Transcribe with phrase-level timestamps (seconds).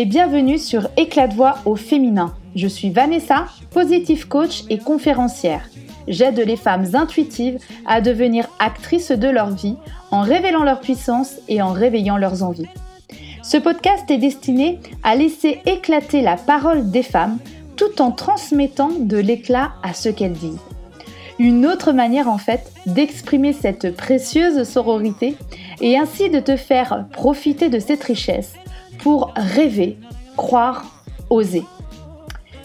[0.00, 2.34] et bienvenue sur Éclat de voix au féminin.
[2.56, 5.68] Je suis Vanessa, positive coach et conférencière.
[6.08, 9.76] J'aide les femmes intuitives à devenir actrices de leur vie
[10.10, 12.70] en révélant leur puissance et en réveillant leurs envies.
[13.42, 17.36] Ce podcast est destiné à laisser éclater la parole des femmes
[17.76, 20.64] tout en transmettant de l'éclat à ce qu'elles disent.
[21.38, 25.36] Une autre manière en fait d'exprimer cette précieuse sororité
[25.82, 28.54] et ainsi de te faire profiter de cette richesse
[29.02, 29.98] pour rêver,
[30.36, 30.84] croire,
[31.30, 31.64] oser.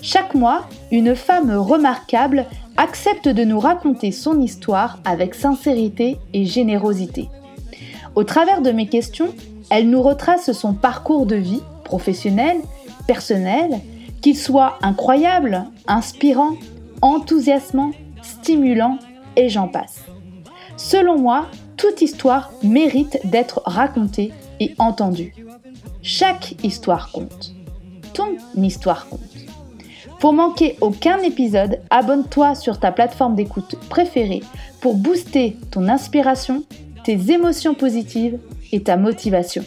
[0.02, 2.46] Chaque mois, une femme remarquable
[2.78, 7.30] accepte de nous raconter son histoire avec sincérité et générosité.
[8.16, 9.34] Au travers de mes questions,
[9.70, 12.58] elle nous retrace son parcours de vie, professionnel,
[13.08, 13.80] personnel,
[14.22, 16.54] qu'il soit incroyable, inspirant,
[17.02, 17.92] enthousiasmant,
[18.22, 18.98] stimulant
[19.36, 20.04] et j'en passe.
[20.78, 21.48] Selon moi,
[21.78, 25.34] toute histoire mérite d'être racontée et entendue.
[26.02, 27.54] Chaque histoire compte.
[28.14, 29.22] Ton histoire compte.
[30.20, 34.42] Pour manquer aucun épisode, abonne-toi sur ta plateforme d'écoute préférée
[34.82, 36.64] pour booster ton inspiration,
[37.04, 38.40] tes émotions positives
[38.72, 39.64] et ta motivation.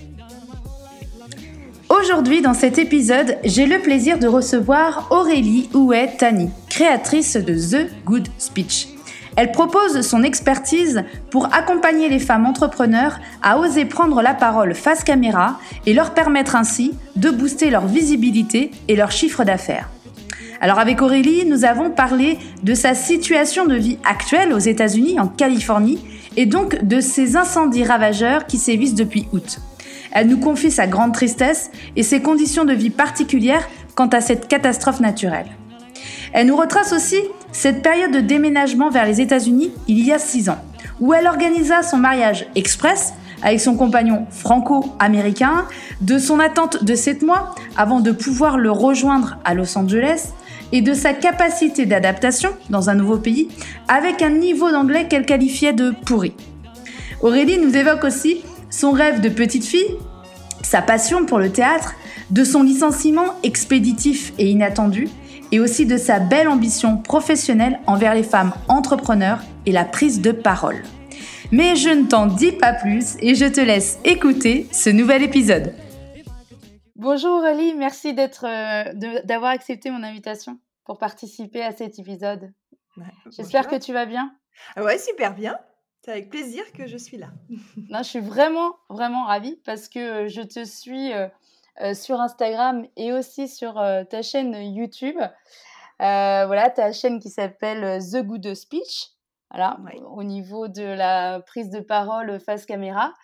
[1.89, 8.29] Aujourd'hui, dans cet épisode, j'ai le plaisir de recevoir Aurélie Ouet-Tani, créatrice de The Good
[8.39, 8.98] Speech.
[9.39, 15.05] Elle propose son expertise pour accompagner les femmes entrepreneurs à oser prendre la parole face
[15.05, 19.91] caméra et leur permettre ainsi de booster leur visibilité et leur chiffre d'affaires.
[20.61, 25.29] Alors avec Aurélie, nous avons parlé de sa situation de vie actuelle aux États-Unis, en
[25.29, 26.01] Californie,
[26.37, 29.61] et donc de ces incendies ravageurs qui sévissent depuis août.
[30.11, 34.49] Elle nous confie sa grande tristesse et ses conditions de vie particulières quant à cette
[34.49, 35.47] catastrophe naturelle.
[36.33, 37.19] Elle nous retrace aussi
[37.59, 40.63] cette période de déménagement vers les États-Unis il y a six ans,
[41.01, 45.65] où elle organisa son mariage express avec son compagnon franco-américain,
[46.01, 50.29] de son attente de sept mois avant de pouvoir le rejoindre à Los Angeles,
[50.71, 53.49] et de sa capacité d'adaptation dans un nouveau pays
[53.89, 56.35] avec un niveau d'anglais qu'elle qualifiait de pourri.
[57.23, 59.97] Aurélie nous évoque aussi son rêve de petite fille,
[60.63, 61.95] sa passion pour le théâtre,
[62.31, 65.09] de son licenciement expéditif et inattendu,
[65.53, 70.33] et aussi de sa belle ambition professionnelle envers les femmes entrepreneurs et la prise de
[70.33, 70.83] parole.
[71.51, 75.75] Mais je ne t'en dis pas plus et je te laisse écouter ce nouvel épisode.
[76.97, 82.53] Bonjour Aurélie, merci d'être, euh, d'avoir accepté mon invitation pour participer à cet épisode.
[83.31, 84.35] J'espère que tu vas bien.
[84.77, 85.57] Ah ouais, super bien.
[86.05, 87.29] C'est avec plaisir que je suis là.
[87.91, 91.29] non, je suis vraiment, vraiment ravie parce que je te suis euh,
[91.95, 95.19] sur Instagram et aussi sur euh, ta chaîne YouTube.
[95.21, 99.11] Euh, voilà, ta chaîne qui s'appelle The Good Speech.
[99.51, 99.79] Voilà,
[100.11, 103.15] au niveau de la prise de parole face caméra.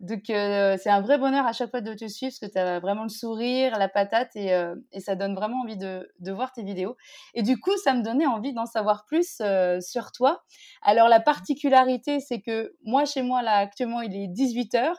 [0.00, 2.80] Donc, c'est un vrai bonheur à chaque fois de te suivre parce que tu as
[2.80, 4.50] vraiment le sourire, la patate et,
[4.90, 6.96] et ça donne vraiment envie de, de, voir tes vidéos.
[7.34, 9.40] Et du coup, ça me donnait envie d'en savoir plus
[9.80, 10.42] sur toi.
[10.82, 14.92] Alors, la particularité, c'est que moi, chez moi, là, actuellement, il est 18h.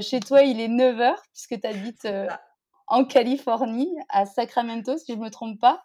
[0.00, 2.08] Chez toi, il est 9h puisque tu habites
[2.86, 5.84] en Californie, à Sacramento, si je ne me trompe pas.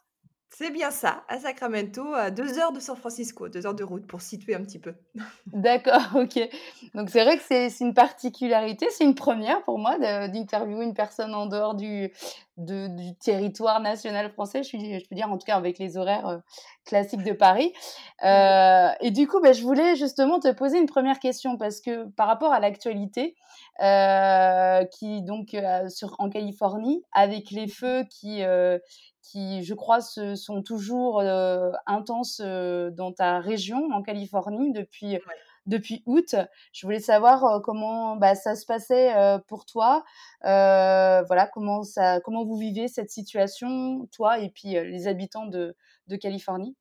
[0.51, 4.07] C'est bien ça, à Sacramento, à deux heures de San Francisco, deux heures de route
[4.07, 4.95] pour situer un petit peu.
[5.45, 6.39] D'accord, ok.
[6.95, 11.35] Donc c'est vrai que c'est une particularité, c'est une première pour moi d'interviewer une personne
[11.35, 12.11] en dehors du,
[12.59, 16.37] du territoire national français, je, peux dire en tout cas avec les horaires euh,
[16.85, 17.73] classiques de Paris.
[18.23, 22.05] Euh, et du coup, ben, je voulais justement te poser une première question parce que
[22.11, 23.35] par rapport à l'actualité,
[23.81, 25.55] euh, qui donc
[26.17, 28.41] en Californie, avec les feux qui
[29.21, 31.21] qui, je crois, se, sont toujours
[31.85, 35.19] intenses dans ta région, en Californie, depuis,
[35.65, 36.35] depuis août.
[36.73, 39.13] Je voulais savoir comment bah, ça se passait
[39.47, 40.03] pour toi.
[40.41, 45.75] voilà, comment, ça, comment vous vivez cette situation, toi et puis les habitants de,
[46.07, 46.75] de Californie?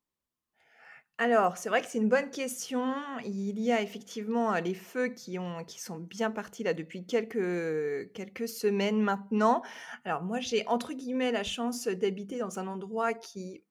[1.21, 2.95] Alors, c'est vrai que c'est une bonne question.
[3.25, 8.13] Il y a effectivement les feux qui, ont, qui sont bien partis là depuis quelques,
[8.13, 9.63] quelques semaines maintenant.
[10.05, 13.65] Alors moi, j'ai entre guillemets la chance d'habiter dans un endroit qui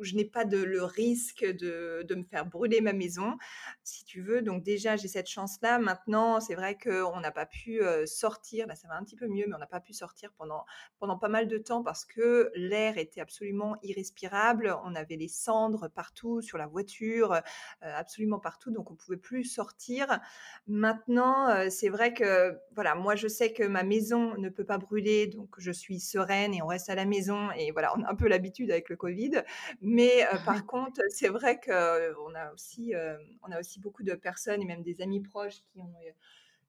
[0.00, 3.36] je n'ai pas le risque de, de, me faire brûler ma maison,
[3.82, 4.42] si tu veux.
[4.42, 5.78] Donc déjà, j'ai cette chance-là.
[5.78, 8.66] Maintenant, c'est vrai qu'on n'a pas pu sortir.
[8.66, 10.64] Là, ça va un petit peu mieux, mais on n'a pas pu sortir pendant,
[10.98, 14.76] pendant pas mal de temps parce que l'air était absolument irrespirable.
[14.84, 17.40] On avait les cendres partout, sur la voiture,
[17.80, 18.70] absolument partout.
[18.70, 20.20] Donc, on ne pouvait plus sortir.
[20.66, 25.26] Maintenant, c'est vrai que, voilà, moi, je sais que ma maison ne peut pas brûler.
[25.26, 27.50] Donc, je suis sereine et on reste à la maison.
[27.52, 29.42] Et voilà, on a un peu l'habitude avec le Covid.
[29.82, 32.94] Mais par contre, c'est vrai qu'on a aussi,
[33.42, 35.92] on a aussi beaucoup de personnes et même des amis proches qui ont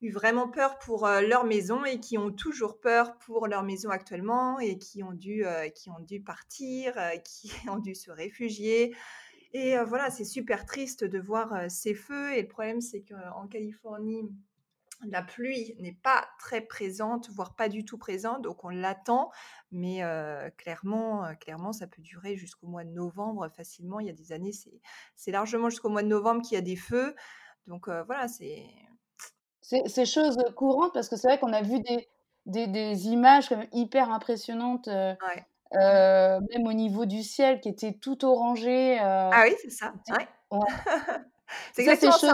[0.02, 4.60] eu vraiment peur pour, leur maison et qui ont toujours peur pour leur maison actuellement
[4.60, 5.46] et qui ont dû,
[5.76, 8.96] qui ont dû partir, qui ont dû se réfugier.
[9.54, 14.28] Et voilà, c'est super triste de voir, ces feux et le problème, c'est qu'en Californie,
[15.10, 19.32] la pluie n'est pas très présente, voire pas du tout présente, donc on l'attend,
[19.72, 20.02] mais
[20.58, 24.00] clairement, clairement, ça peut durer jusqu'au mois de novembre facilement.
[24.00, 24.52] Il y a des années,
[25.16, 27.16] c'est largement jusqu'au mois de novembre qu'il y a des feux,
[27.68, 28.66] donc voilà, c'est
[29.62, 32.08] C'est chose, courante parce que c'est vrai qu'on a vu des
[32.46, 35.46] des des images quand même hyper impressionnantes, ouais.
[35.74, 40.28] Même au niveau du ciel qui était tout orangé, Ah oui, c'est ça, ouais,
[41.74, 42.34] C'est exactement ça,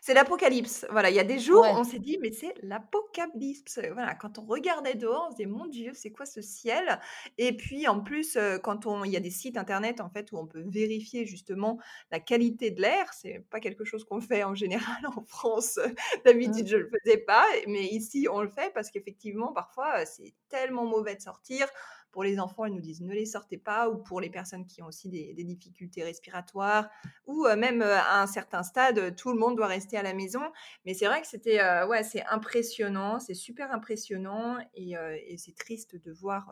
[0.00, 0.86] c'est l'apocalypse.
[0.90, 3.78] Voilà, il y a des jours, ouais, on s'est dit: «Mais c'est l'apocalypse».
[3.92, 7.00] Voilà, quand on regardait dehors, on se disait: «Mon Dieu, c'est quoi ce ciel?»
[7.38, 10.32] et puis en plus, heu, quand on il y a des sites internet en fait
[10.32, 11.78] où on peut vérifier justement
[12.10, 13.12] la qualité de l'air.
[13.12, 15.78] C'est pas quelque chose qu'on fait en général en France.
[16.24, 20.84] D'habitude, je le faisais pas, mais ici, on le fait parce qu'effectivement, parfois, c'est tellement
[20.86, 21.66] mauvais de sortir.
[22.12, 24.82] Pour les enfants, ils nous disent: «Ne les sortez pas» ou pour les personnes qui
[24.82, 26.90] ont aussi des des difficultés respiratoires
[27.26, 30.02] ou heu, même, heu, à un certain stade, heu, tout le monde doit rester à
[30.02, 30.40] la maison.
[30.84, 34.94] Mais c'est vrai que c'était, ouais, c'est impressionnant, c'est super impressionnant et
[35.38, 36.50] c'est triste de voir,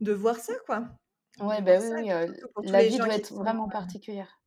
[0.00, 0.88] de voir ça, quoi.
[1.38, 2.26] Ouais, bah, voir oui, ça
[2.62, 4.40] la vie doit qui être sont vraiment particulière,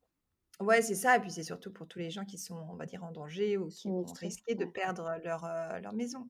[0.60, 2.86] ouais, c'est ça et puis c'est surtout pour tous les gens qui sont, on va
[2.86, 5.42] dire, en danger ou qui vont sinistrée, risquer de perdre leur,
[5.80, 6.28] leur maison.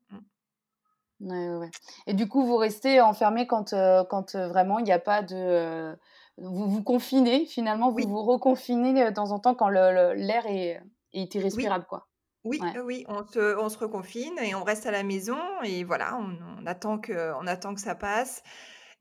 [1.20, 1.72] Ouais, ouais, ouais
[2.06, 5.22] et du coup, vous restez enfermés quand, heu, quand, heu, vraiment il y a pas
[5.22, 5.96] de, heu,
[6.36, 10.80] vous vous confinez finalement, vous Oui, vous reconfinez, de temps en temps quand l'air est
[11.12, 12.06] est oui, irrespirable, quoi?
[12.44, 12.78] oui, Ouais.
[12.84, 16.38] oui, on se on se reconfine et on reste à la maison et voilà, on
[16.62, 18.42] on attend que on attend que ça passe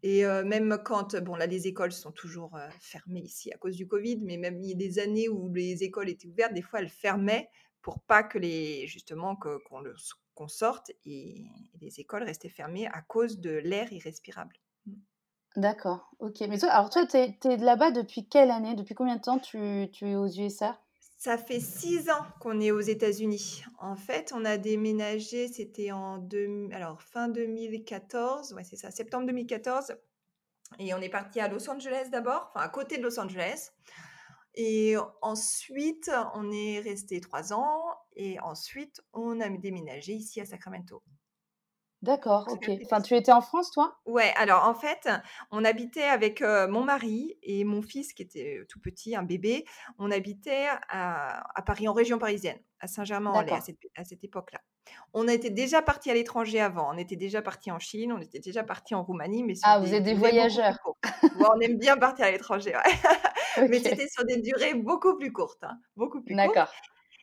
[0.04, 4.20] Et même quand bon là, les écoles sont toujours, fermées ici à cause du covid,
[4.24, 6.90] mais même il y a des années où les écoles étaient ouvertes, des fois elles
[6.90, 7.50] fermaient
[7.84, 9.96] pour pas que les justement qu'on le
[10.38, 14.56] qu'on sorte et et les écoles restaient fermées à cause de l'air irrespirable.
[14.86, 14.94] Mmh.
[15.58, 16.42] D'accord, OK.
[16.42, 18.76] Mais toi alors toi, tu es là-bas depuis quelle année?
[18.76, 20.80] Depuis combien de temps tu tu es aux USA?
[21.18, 23.64] Ça fait 6 ans qu'on est aux États-Unis.
[23.80, 29.26] En fait, on a déménagé, c'était en deux alors fin 2014, ouais, c'est ça, septembre
[29.26, 29.96] 2014
[30.80, 33.72] et on est parti à Los Angeles d'abord, enfin à côté de Los Angeles.
[34.60, 37.87] Et ensuite, on est resté 3 ans
[38.18, 41.04] et ensuite on a déménagé ici à Sacramento.
[42.02, 42.72] D'accord, OK.
[42.84, 44.00] Enfin, tu étais en France, toi?
[44.06, 45.10] ouais, alors en fait,
[45.52, 49.24] on habitait avec, heu, mon mari et mon fils qui était, heu, tout petit, un
[49.24, 49.66] bébé.
[49.98, 54.62] On habitait à à Paris, en région parisienne, à Saint-Germain-en-Laye à cette à cette époque-là.
[55.14, 58.40] On était déjà partis à l'étranger avant, on était déjà partis en Chine, on était
[58.40, 60.80] déjà partis en Roumanie, mais Ah, vous êtes des voyageurs?
[61.34, 62.82] Ouais, on aime bien partir à l'étranger, ouais.
[63.68, 66.58] Mais c'était sur des durées beaucoup plus courtes, hein, beaucoup plus courtes.
[66.58, 66.70] D'accord.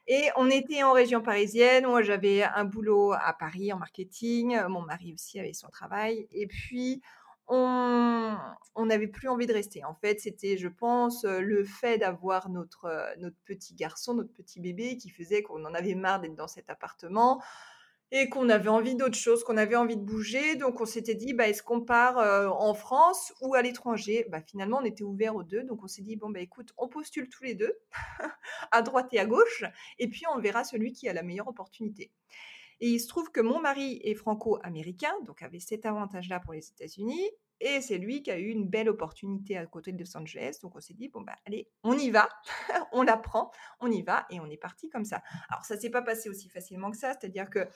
[0.06, 1.86] Et on était en région parisienne.
[1.86, 4.58] Moi, j'avais un boulot à Paris en marketing.
[4.68, 6.28] Mon mari aussi avait son travail.
[6.32, 7.00] Et puis,
[7.48, 8.36] on
[8.86, 9.84] n'avait plus envie de rester.
[9.84, 14.32] En fait, c'était, je pense, heu, le fait d'avoir notre, heu, notre petit garçon, notre
[14.32, 17.42] petit bébé qui faisait qu'on en avait marre d'être dans cet appartement.
[18.16, 21.34] Et qu'on avait envie d'autre chose, qu'on avait envie de bouger, donc on s'était dit:
[21.34, 25.34] «Bah, est-ce qu'on part, heu, en France ou à l'étranger?» bah, finalement, on était ouverts
[25.34, 27.76] aux 2, donc on s'est dit: «Bon, bah, écoute, on postule tous les 2,
[28.70, 29.64] à droite et à gauche
[29.98, 32.12] et puis on verra celui qui a la meilleure opportunité»
[32.80, 36.68] et il se trouve que mon mari est franco-américain, donc avait cet avantage-là pour les
[36.68, 37.30] États-Unis
[37.60, 40.76] et c'est lui qui a eu une belle opportunité à côté de Los Angeles, donc
[40.76, 42.28] on s'est dit: «Bon, bah, allez, on y va,
[42.92, 45.22] on la prend, on y va» et on est parti comme ça.
[45.48, 47.66] Alors ça s'est pas passé aussi facilement que ça, c'est-à-dire que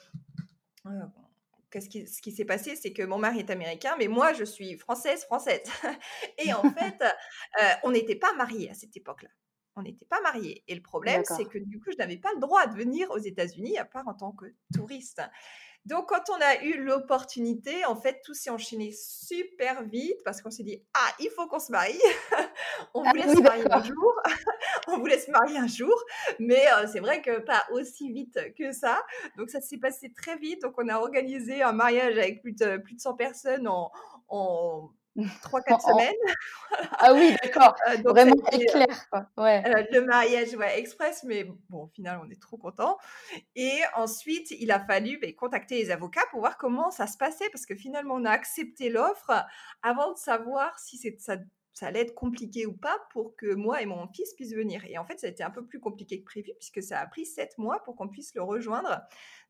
[1.79, 4.77] qui ce qui s'est passé, c'est que mon mari est américain, mais moi je suis
[4.77, 5.61] française, française
[6.37, 9.29] et en fait, heu, on n'était pas mariés à cette époque-là.
[9.75, 12.39] On n'était pas mariés et le problème, c'est que du coup, je n'avais pas le
[12.39, 15.21] droit de venir aux États-Unis à part en tant que touriste.
[15.85, 20.51] Donc quand on a eu l'opportunité, en fait, tout s'est enchaîné super vite parce qu'on
[20.51, 21.99] s'est dit: «Ah, il faut qu'on se marie,
[22.93, 24.13] on Ah voulait se oui, marier un jour».
[24.87, 25.95] on voulait se marier un jour,
[26.39, 29.03] mais heu, c'est vrai que pas aussi vite que ça.
[29.37, 30.61] Donc ça s'est passé très vite.
[30.61, 33.91] Donc on a organisé un mariage avec plus de plus de 100 personnes en
[34.27, 34.89] en
[35.41, 36.13] 3-4 En semaines.
[36.99, 39.29] ah oui, d'accord, a vraiment éclair, quoi.
[39.37, 39.63] Ouais.
[39.65, 42.97] heu, le mariage, ouais, express, mais bon, au final, on est trop contents
[43.55, 47.49] et ensuite, il a fallu, beh, contacter les avocats pour voir comment ça se passait
[47.51, 49.45] parce que finalement, on a accepté l'offre
[49.83, 51.37] avant de savoir si ça
[51.79, 54.97] ça allait être compliqué ou pas pour que moi et mon fils puissent venir et
[54.97, 57.25] en fait, ça a été un peu plus compliqué que prévu puisque ça a pris
[57.25, 59.01] 7 mois pour qu'on puisse le rejoindre.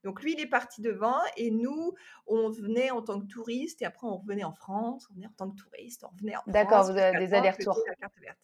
[0.04, 1.96] Donc lui, il est parti devant et nous,
[2.28, 5.34] on venait en tant que touristes et après on revenait en France, on venait en
[5.38, 7.82] tant que touristes, on revenait en D'accord, vous avez des allers-retours.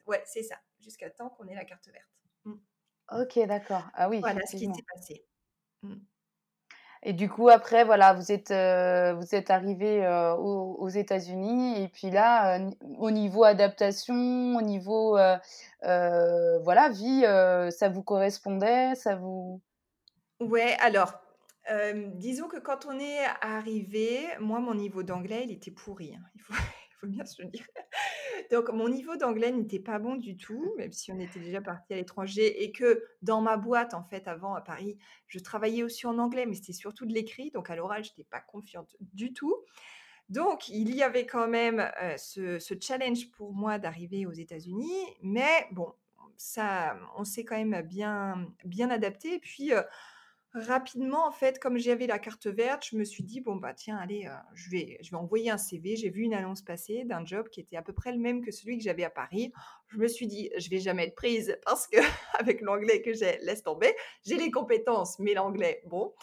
[0.07, 2.09] Ouais, c'est ça, jusqu'à temps qu'on ait la carte verte.
[2.45, 2.55] Mmh.
[3.21, 3.87] OK, d'accord.
[3.93, 5.27] Ah oui, Voilà ce qui s'est passé.
[5.83, 5.93] Mmh.
[7.07, 11.83] Et du coup, après, voilà, vous êtes, euh, vous êtes arrivé euh, aux, États-Unis.
[11.83, 14.15] Et puis là, euh, au niveau adaptation,
[14.57, 15.11] au niveau,
[15.83, 17.21] voilà, vie,
[17.71, 19.61] ça vous correspondait, ça vous...
[20.39, 21.13] Ouais, alors,
[22.15, 26.15] disons que quand on est arrivé, moi, mon niveau d'anglais, il était pourri.
[26.15, 26.53] hein, Il faut,
[27.01, 27.65] faut bien se dire.
[28.51, 31.93] Donc, mon niveau d'anglais n'était pas bon du tout, même si on était déjà parti
[31.93, 34.97] à l'étranger et que dans ma boîte, en fait, avant à Paris,
[35.27, 37.51] je travaillais aussi en anglais, mais c'était surtout de l'écrit.
[37.51, 39.55] Donc, à l'oral, je n'étais pas confiante du tout.
[40.29, 45.05] Donc, il y avait quand même euh, ce, ce challenge pour moi d'arriver aux États-Unis,
[45.21, 45.93] mais bon,
[46.37, 49.35] ça, on s'est quand même bien, bien adapté.
[49.35, 49.81] Et puis, euh,
[50.55, 53.97] rapidement, en fait, comme j'avais la carte verte, je me suis dit, bon, bah tiens,
[53.97, 55.95] allez, euh, je vais, je vais envoyer un CV.
[55.95, 58.51] J'ai vu une annonce passer d'un job qui était à peu près le même que
[58.51, 59.51] celui que j'avais à Paris.
[59.89, 61.97] Je me suis dit, je vais jamais être prise parce que
[62.39, 63.93] avec l'anglais que j'ai, laisse tomber.
[64.25, 66.13] J'ai les compétences, mais l'anglais, bon.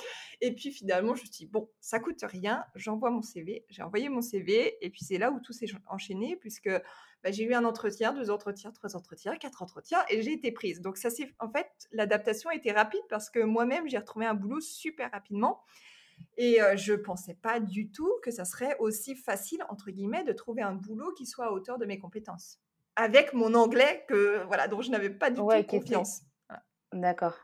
[0.45, 2.65] Et puis finalement, je me suis dit, bon, ça coûte rien.
[2.75, 3.65] J'envoie mon CV.
[3.69, 4.77] J'ai envoyé mon CV.
[4.85, 6.69] Et puis c'est là où tout s'est enchaîné puisque
[7.23, 10.81] bah, j'ai eu un entretien, deux entretiens, trois entretiens, quatre entretiens et j'ai été prise.
[10.81, 14.35] Donc ça c'est en fait l'adaptation a été rapide parce que moi-même j'ai retrouvé un
[14.35, 15.63] boulot super rapidement
[16.37, 20.33] et euh, je pensais pas du tout que ça serait aussi facile entre guillemets de
[20.33, 22.59] trouver un boulot qui soit à hauteur de mes compétences
[22.97, 26.23] avec mon anglais que voilà dont je n'avais pas du Ouais, tout confiance.
[26.49, 26.65] Voilà.
[26.93, 27.37] D'accord.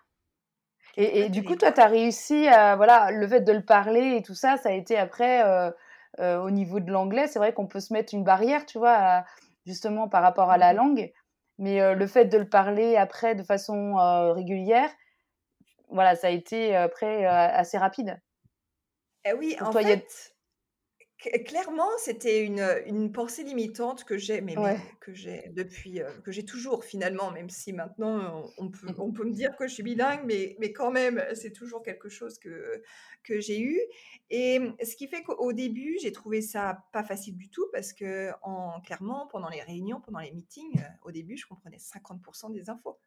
[1.00, 4.22] Et, du coup, toi, tu as réussi à, voilà, le fait de le parler et
[4.22, 5.70] tout ça, ça a été après, euh,
[6.18, 8.94] euh, au niveau de l'anglais, c'est vrai qu'on peut se mettre une barrière, tu vois,
[8.96, 9.24] à-
[9.64, 10.76] justement par rapport à la Mhm.
[10.76, 11.12] langue,
[11.58, 13.94] mais euh, le fait de le parler après de façon
[14.34, 14.90] régulière,
[15.88, 18.20] voilà, ça a été après assez rapide.
[19.24, 20.34] Eh oui, Pour en toi, fait,
[21.44, 24.78] clairement, c'était une, une pensée limitante que j'ai, mais, Ouais.
[25.00, 29.12] que j'ai depuis, euh, que j'ai toujours finalement, même si maintenant on, on peut, on
[29.12, 32.38] peut me dire que je suis bilingue, mais, mais quand même, c'est toujours quelque chose
[32.38, 32.82] que,
[33.24, 33.80] que j'ai eu.
[34.30, 38.30] Et ce qui fait qu'au début, j'ai trouvé ça pas facile du tout parce que,
[38.42, 42.70] en, clairement, pendant les réunions, pendant les meetings, euh, au début, je comprenais 50% des
[42.70, 42.98] infos.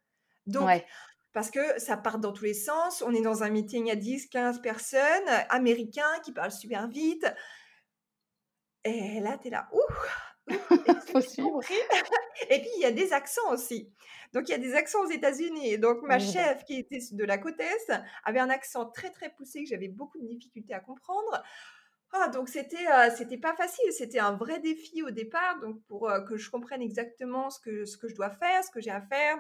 [0.48, 0.86] Donc, Ouais.
[1.34, 3.01] parce que ça part dans tous les sens.
[3.01, 7.25] On est dans un meeting à 10, 15 personnes, américains qui parlent super vite.
[8.83, 9.79] Et là, tu es là, ouh,
[11.11, 11.61] Faut suivre.
[12.50, 13.91] Et puis, il y a des accents aussi.
[14.33, 15.77] Donc, il y a des accents aux États-Unis.
[15.77, 19.63] Donc, ma chef, qui était de la côte Est, avait un accent très, très poussé
[19.63, 21.43] que j'avais beaucoup de difficultés à comprendre.
[22.13, 23.91] Ah, donc, c'était euh, c'était pas facile.
[23.91, 25.59] C'était un vrai défi au départ.
[25.59, 28.71] Donc, pour euh, que je comprenne exactement ce que, ce que je dois faire, ce
[28.71, 29.38] que j'ai à faire,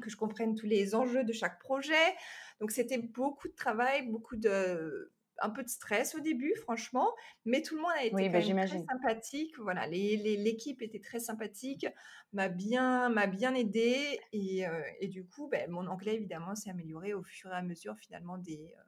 [0.00, 2.16] que je comprenne tous les enjeux de chaque projet.
[2.60, 7.12] Donc, c'était beaucoup de travail, beaucoup de un peu de stress au début, franchement,
[7.44, 9.58] mais tout le monde a été Oui, quand bah, même très sympathique.
[9.58, 11.86] Voilà, l'équipe était très sympathique,
[12.32, 16.70] m'a bien, m'a bien aidée et, euh, et du coup, ben, mon anglais évidemment s'est
[16.70, 18.82] amélioré au fur et à mesure finalement des, euh,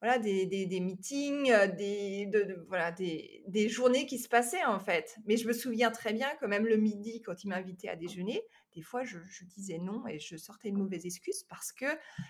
[0.00, 4.28] voilà, des, des, des meetings, euh, des, de, de- voilà, des, des journées qui se
[4.28, 5.16] passaient en fait.
[5.26, 8.42] Mais je me souviens très bien que même le midi, quand il m'invitait à déjeuner,
[8.74, 11.86] des fois je, je disais non et je sortais une mauvaise excuse parce que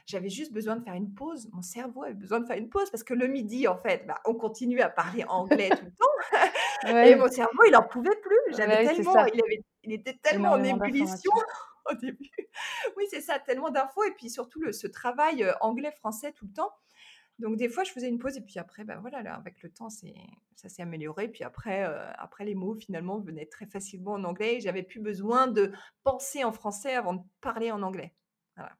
[0.06, 1.48] j'avais juste besoin de faire une pause.
[1.52, 4.20] Mon cerveau avait besoin de faire une pause parce que le midi, en fait, bah,
[4.24, 8.56] on continuait à parler anglais tout le temps et mon cerveau, il en pouvait plus.
[8.56, 9.26] J'avais ouais, c'est tellement, ça.
[9.32, 11.32] il avait, il était tellement en ébullition
[11.90, 12.30] au début.
[12.96, 16.52] Oui, c'est ça, tellement d'infos et puis surtout le, ce travail euh, anglais-français tout le
[16.52, 16.72] temps.
[17.38, 19.70] Donc des fois, je faisais une pause et puis après, ben voilà, là, avec le
[19.70, 20.14] temps, c'est,
[20.54, 21.28] ça s'est amélioré.
[21.28, 25.00] Puis après, euh, après, les mots finalement venaient très facilement en anglais et j'avais plus
[25.00, 25.72] besoin de
[26.04, 28.14] penser en français avant de parler en anglais.
[28.56, 28.72] Voilà,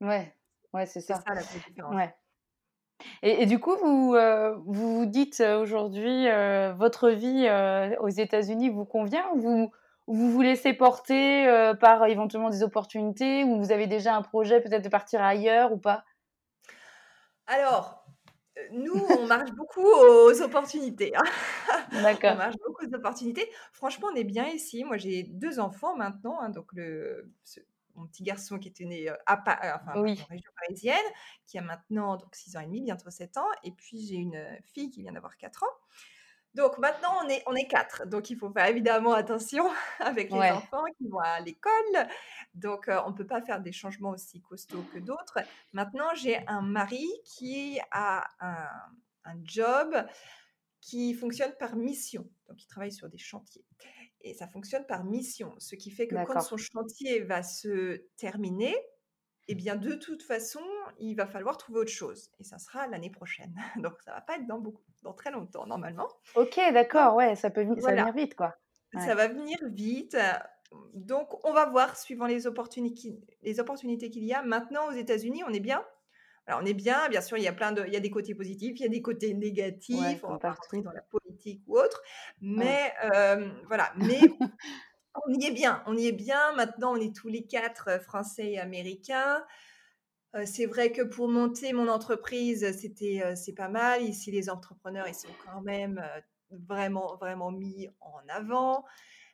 [0.00, 0.34] Ouais,
[0.72, 1.16] ouais, c'est ça.
[1.16, 1.94] ça la différence.
[1.94, 2.14] Ouais.
[3.22, 7.48] Et, et du coup, vous euh, vous dites euh, aujourd'hui, euh, votre vie
[8.00, 9.72] aux États-Unis vous convient ou vous,
[10.06, 14.60] ou vous vous laissez porter par éventuellement des opportunités ou vous avez déjà un projet
[14.60, 16.04] peut-être de partir ailleurs ou pas?
[17.46, 18.04] Alors,
[18.58, 21.14] euh, nous, on marche beaucoup aux opportunités.
[21.16, 21.22] hein.
[21.92, 22.36] On D'accord.
[22.36, 23.48] marche beaucoup aux opportunités.
[23.72, 24.84] Franchement, on est bien ici.
[24.84, 26.40] Moi, j'ai deux enfants maintenant.
[26.40, 27.60] hein, donc, le, ce-
[27.96, 30.50] mon petit garçon qui était né euh, à, Pa- euh, enfin, pardon, Oui, en région
[30.60, 31.04] parisienne,
[31.46, 33.46] qui a maintenant donc 6 ans et demi, bientôt 7 ans.
[33.62, 35.76] Et puis, j'ai une fille qui vient d'avoir 4 ans.
[36.54, 38.06] Donc maintenant, on est, on est quatre.
[38.06, 39.68] Donc il faut faire évidemment attention
[40.00, 42.08] avec les ouais, enfants qui vont à l'école.
[42.54, 45.38] Donc euh, on ne peut pas faire des changements aussi costauds que d'autres.
[45.72, 48.68] Maintenant, j'ai un mari qui a un,
[49.24, 49.96] un job
[50.80, 52.28] qui fonctionne par mission.
[52.48, 53.64] Donc il travaille sur des chantiers.
[54.20, 55.54] Et ça fonctionne par mission.
[55.58, 58.74] Ce qui fait que quand son chantier va se terminer,
[59.48, 60.62] eh bien, de toute façon,
[60.98, 62.30] il va falloir trouver autre chose.
[62.40, 63.54] Et ça sera l'année prochaine.
[63.76, 66.08] Donc, ça va pas être dans beaucoup, dans très longtemps, normalement.
[66.34, 68.56] Ok, d'accord, ouais, ça peut, ça va venir vite, quoi.
[68.92, 70.16] ça va venir vite.
[70.94, 74.42] Donc, on va voir suivant les opportunités, les opportunités qu'il y a.
[74.42, 75.84] Maintenant, aux États-Unis, on est bien.
[76.46, 78.10] Alors on est bien, bien sûr, il y a plein de il y a des
[78.10, 80.82] côtés positifs, il y a des côtés Ouais, négatifs, on va partout.
[80.82, 82.02] dans la politique ou autre,
[82.42, 82.48] Ouais.
[82.58, 84.20] mais hem, voilà, mais
[85.26, 86.52] on y est bien, on y est bien.
[86.54, 89.44] Maintenant, on est tous les 4 heu, français et américains.
[90.36, 94.02] Heu, c'est vrai que pour monter mon entreprise, c'était, heu, c'est pas mal.
[94.02, 96.02] Ici, les entrepreneurs, ils sont quand même,
[96.50, 98.84] vraiment, vraiment mis en avant.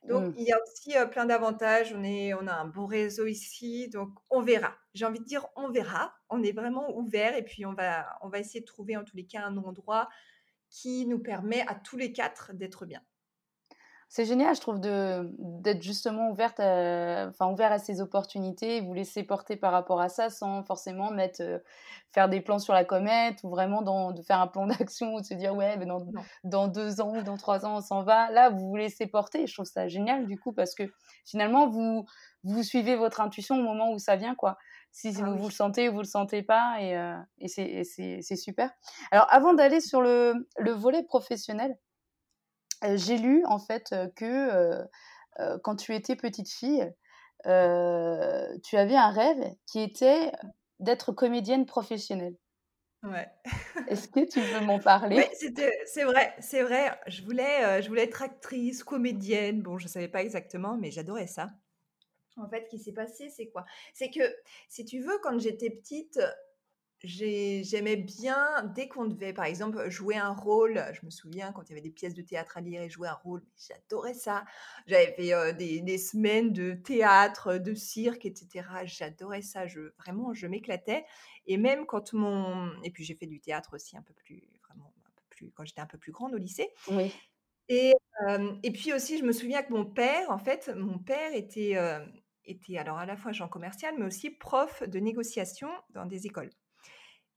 [0.08, 0.34] Donc Mmh.
[0.37, 1.94] il y a aussi, plein d'avantages.
[1.94, 4.76] On est on a un bon réseau ici, donc on verra.
[4.94, 6.14] J'ai envie de dire: «On verra».
[6.30, 9.16] On est vraiment ouvert et puis on va on va essayer de trouver en tous
[9.16, 10.08] les cas un endroit
[10.70, 13.02] qui nous permet à tous les 4 d'être bien.
[14.12, 18.92] C'est génial, je trouve d'être justement ouverte, heu, enfin ouvert à ces opportunités et vous
[18.92, 21.62] laisser porter par rapport à ça sans forcément mettre, heu,
[22.12, 25.20] faire des plans sur la comète ou vraiment dans de faire un plan d'action ou
[25.20, 26.08] de se dire: «Ouais, mais dans
[26.42, 28.32] dans 2 ans ou dans 3 ans, on s'en va».
[28.32, 30.82] Là, vous vous laissez porter je trouve ça génial du coup parce que
[31.24, 32.04] finalement vous
[32.42, 34.58] vous suivez votre intuition au moment où ça vient, quoi.
[34.90, 37.46] Si si Ah vous vous le sentez ou vous le sentez pas et heu et
[37.84, 38.72] c'est super.
[39.12, 41.76] Alors avant d'aller sur le le volet professionnel,
[42.96, 44.84] j'ai lu en fait, heu, que,
[45.40, 46.92] heu, quand tu étais petite fille,
[47.44, 50.32] tu avais un rêve qui était
[50.80, 52.37] d'être comédienne professionnelle.
[53.02, 53.30] Ouais.
[53.87, 55.28] Est-ce que tu peux m'en parler?
[55.34, 56.99] C'était c'est vrai, c'est vrai.
[57.06, 59.62] Je voulais, je voulais être actrice, comédienne.
[59.62, 61.49] Bon, je savais pas exactement, mais j'adorais ça.
[62.37, 63.66] En fait, ce qui s'est passé, c'est quoi?
[63.94, 64.22] C'est que,
[64.68, 66.20] si tu veux, quand j'étais petite,
[67.02, 70.83] j'ai j'aimais bien dès qu'on devait, par exemple, jouer un rôle.
[70.92, 73.09] Je me souviens quand il y avait des pièces de théâtre à lire et jouer
[73.09, 74.45] un rôle, j'adorais ça.
[74.87, 78.85] J'avais fait, des des semaines de théâtre, de cirque et cetera.
[78.87, 81.04] J'adorais ça, je vraiment, je m'éclatais
[81.47, 84.92] et même quand mon et puis j'ai fait du théâtre aussi un peu plus vraiment
[85.07, 87.21] un peu plus quand j'étais un peu plus grande au lycée Oui.
[87.69, 87.95] et
[88.62, 91.76] et puis aussi je me souviens que mon père, en fait, mon père était,
[92.45, 96.50] était alors à la fois agent commercial, mais aussi prof de négociation dans des écoles.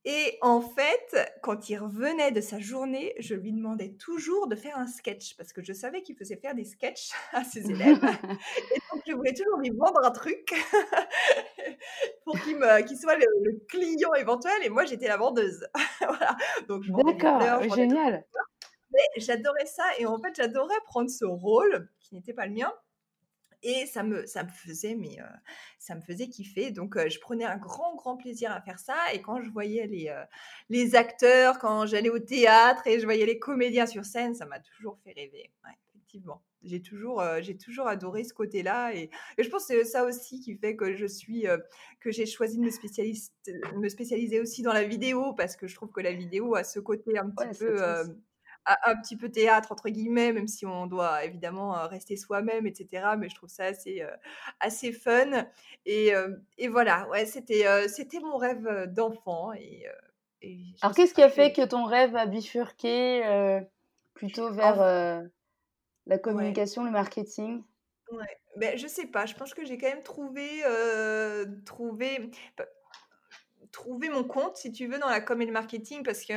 [0.05, 4.77] Et en fait, quand il revenait de sa journée, je lui demandais toujours de faire
[4.77, 8.03] un sketch parce que je savais qu'il faisait faire des sketchs à ses élèves.
[8.03, 10.53] Et donc je voulais toujours lui vendre un truc
[12.25, 14.53] pour qu'il soit le le client éventuel.
[14.63, 15.67] Et moi j'étais la vendeuse.
[16.05, 16.35] Voilà,
[16.67, 18.25] donc D'accord, génial.
[18.91, 19.85] mais j'adorais ça.
[19.99, 22.73] Et en fait, j'adorais prendre ce rôle qui n'était pas le mien
[23.63, 25.25] et ça me ça me faisait mais heu,
[25.79, 28.95] ça me faisait kiffer donc heu, je prenais un grand, grand plaisir à faire ça
[29.13, 30.23] et quand je voyais les, heu,
[30.69, 34.59] les acteurs, quand j'allais au théâtre et je voyais les comédiens sur scène, ça m'a
[34.59, 35.51] toujours fait rêver.
[35.65, 36.43] Ouais, effectivement.
[36.65, 40.39] J'ai toujours, j'ai toujours adoré ce côté-là et et je pense que c'est ça aussi
[40.39, 41.45] qui fait que je suis,
[41.99, 43.33] que j'ai choisi de me spécialiste
[43.75, 46.79] me spécialiser aussi dans la vidéo parce que je trouve que la vidéo a ce
[46.79, 47.81] côté un petit Ouais, peu,
[48.65, 52.73] un petit peu «théâtre» entre guillemets, même si on doit évidemment, heu, rester soi-même et
[52.75, 54.09] cetera, mais je trouve ça assez, heu,
[54.59, 55.47] assez fun.
[55.85, 57.65] Et hem et voilà, ouais, c'était,
[58.21, 59.85] mon rêve, d'enfant et
[60.81, 63.23] Alors qu'est-ce qui a fait que ton rêve a bifurqué,
[64.13, 64.79] plutôt vers,
[66.05, 67.63] la ouais, communication, le marketing?
[68.11, 70.61] ouais, beh, je sais pas, je pense que j'ai quand même trouvé,
[71.65, 72.31] trouvé
[73.71, 76.33] trouvé mon compte, si tu veux, dans la com et le marketing parce que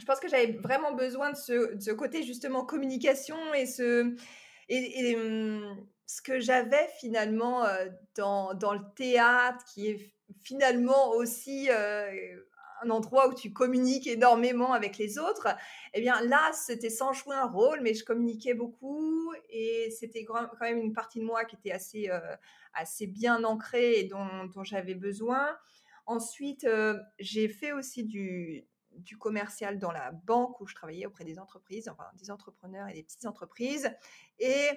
[0.00, 4.16] Je pense que j'avais vraiment besoin de ce côté justement communication et ce
[4.68, 11.68] et mmh, ce que j'avais finalement, heu, dans dans le théâtre qui est finalement aussi,
[11.70, 12.48] heu,
[12.82, 15.48] un endroit où tu communiques énormément avec les autres
[15.94, 20.48] et bien là, c'était sans jouer un rôle, mais je communiquais beaucoup et c'était quand
[20.60, 22.20] même une partie de moi qui était assez, heu,
[22.74, 25.56] assez bien ancrée et dont dont j'avais besoin.
[26.06, 26.66] Ensuite,
[27.18, 31.88] j'ai fait aussi du du commercial dans la banque où je travaillais auprès des entreprises,
[31.88, 33.90] enfin des entrepreneurs et des petites entreprises.
[34.38, 34.68] Et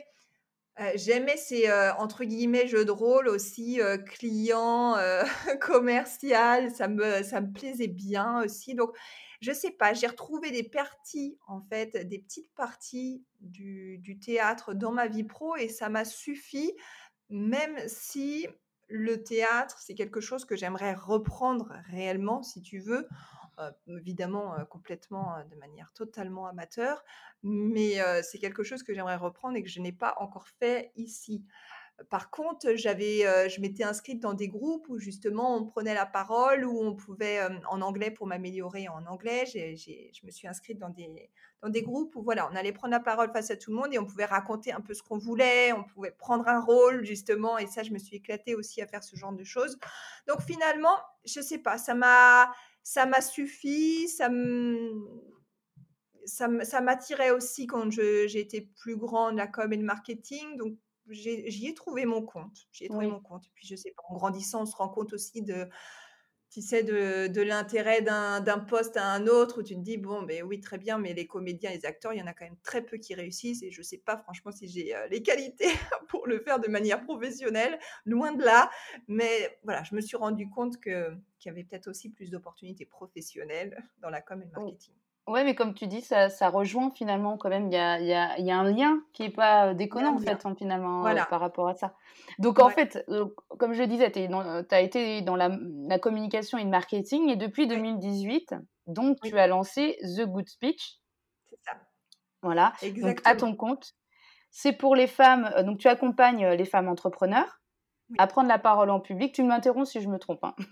[0.80, 5.22] heu, j'aimais ces, heu, entre guillemets «jeux de rôle» aussi, heu, client, heu,
[5.62, 8.76] commercial, ça me ça me plaisait bien aussi.
[8.76, 8.92] Donc
[9.42, 14.92] je sais pas, j'ai retrouvé des parties en fait, des petites parties du théâtre dans
[14.92, 16.74] ma vie pro et ça m'a suffi,
[17.30, 18.48] même si
[18.88, 23.08] le théâtre, c'est quelque chose que j'aimerais reprendre réellement si tu veux,
[23.88, 27.04] évidemment, heu, complètement, heu, de manière totalement amateur,
[27.44, 31.46] mais c'est quelque chose que j'aimerais reprendre et que je n'ai pas encore fait ici.
[32.10, 36.66] Par contre, j'avais, je m'étais inscrite dans des groupes où justement on prenait la parole,
[36.66, 37.40] où on pouvait,
[37.70, 41.82] en anglais pour m'améliorer en anglais, j'ai je me suis inscrite dans des dans des
[41.82, 44.06] groupes où voilà, on allait prendre la parole face à tout le monde et on
[44.06, 47.82] pouvait raconter un peu ce qu'on voulait, on pouvait prendre un rôle justement et ça,
[47.84, 49.78] je me suis éclatée aussi à faire ce genre de choses.
[50.28, 52.52] Donc finalement, je sais pas, ça m'a
[52.88, 54.92] ça m'a suffi, ça m
[56.26, 60.78] ça m'attirait aussi quand j'étais plus grande, la com et le marketing, donc
[61.10, 62.68] j'y ai trouvé mon compte.
[62.72, 63.12] J'y ai trouvé Oui.
[63.12, 65.68] mon compte et puis je sais pas, en grandissant, on se rend compte aussi de
[66.56, 70.24] tu sais, de, de l'intérêt d'un, poste à un autre où tu te dis, bon,
[70.24, 72.56] ben oui, très bien, mais les comédiens, les acteurs, il y en a quand même
[72.64, 75.68] très peu qui réussissent et je ne sais pas franchement si j'ai euh, les qualités
[76.08, 78.72] pour le faire de manière professionnelle, loin de là.
[79.10, 83.78] Mais voilà, je me suis rendu compte qu'il y avait peut-être aussi plus d'opportunités professionnelles
[84.02, 84.94] dans la com et le marketing.
[85.28, 87.68] Ouais, mais comme tu dis, ça, ça rejoint finalement quand même.
[87.68, 90.46] Il y a, y, a, y a, un lien qui n'est pas déconnant en fait,
[90.46, 91.26] hein, finalement, voilà.
[91.26, 91.96] par rapport à ça.
[92.38, 93.04] Donc en fait,
[93.58, 95.50] comme je le disais, tu as été dans la,
[95.88, 98.54] la, communication et le marketing et depuis 2018,
[98.86, 101.00] donc tu as lancé The Good Speech.
[101.50, 101.72] C'est ça.
[102.44, 103.94] Voilà, donc à ton compte.
[104.52, 107.62] C'est pour les femmes, donc tu accompagnes les femmes entrepreneurs
[108.18, 109.34] à prendre la parole en public.
[109.34, 110.44] Tu m'interromps si je me trompe.
[110.44, 110.56] Hein.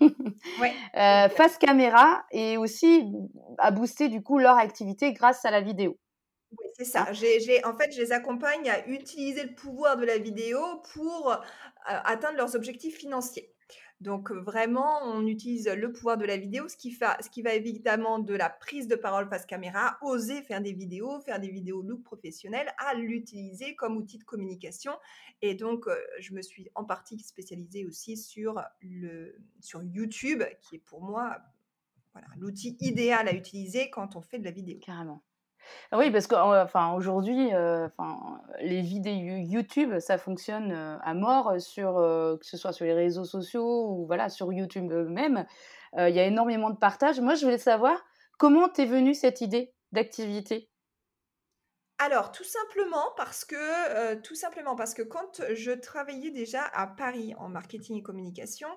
[0.96, 3.12] euh, face caméra et aussi
[3.58, 5.98] à booster du coup leur activité grâce à la vidéo.
[6.52, 7.06] Oui, c'est ça.
[7.08, 7.60] Hein?
[7.64, 10.60] En fait, je les accompagne à utiliser le pouvoir de la vidéo
[10.92, 11.36] pour euh,
[11.86, 13.53] atteindre leurs objectifs financiers.
[14.00, 16.90] Donc vraiment, on utilise le pouvoir de la vidéo, ce qui,
[17.42, 21.48] va évidemment de la prise de parole face caméra, oser faire des vidéos, faire des
[21.48, 24.92] vidéos look professionnelles, à l'utiliser comme outil de communication.
[25.42, 25.86] Et donc,
[26.18, 28.60] je me suis en partie spécialisée aussi sur,
[29.82, 31.38] YouTube, qui est pour moi
[32.36, 34.78] l'outil idéal à utiliser quand on fait de la vidéo.
[34.80, 35.22] Carrément.
[35.90, 36.34] Ah oui, parce que
[36.96, 42.94] aujourd'hui, enfin, les vidéos YouTube, ça fonctionne à mort sur, que ce soit sur les
[42.94, 45.46] réseaux sociaux ou voilà, sur YouTube même.
[45.96, 47.20] Il y a énormément de partage.
[47.20, 48.04] Moi, je voulais savoir
[48.38, 50.70] comment t'es venue cette idée d'activité?
[51.98, 57.34] Alors, tout simplement parce que, tout simplement parce que quand je travaillais déjà à Paris
[57.38, 58.68] en marketing et communication,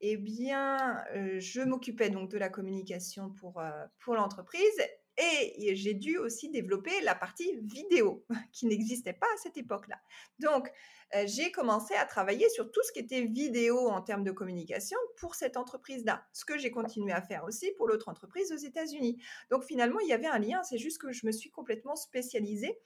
[0.00, 1.04] eh bien,
[1.38, 3.60] je m'occupais donc de la communication pour,
[3.98, 4.80] pour l'entreprise
[5.20, 10.00] et j'ai dû aussi développer la partie vidéo qui n'existait pas à cette époque-là.
[10.38, 10.70] Donc,
[11.14, 14.96] euh, j'ai commencé à travailler sur tout ce qui était vidéo en termes de communication
[15.16, 16.24] pour cette entreprise-là.
[16.32, 19.20] Ce que j'ai continué à faire aussi pour l'autre entreprise aux États-Unis.
[19.50, 20.62] Donc, finalement, il y avait un lien.
[20.62, 22.78] C'est juste que je me suis complètement spécialisée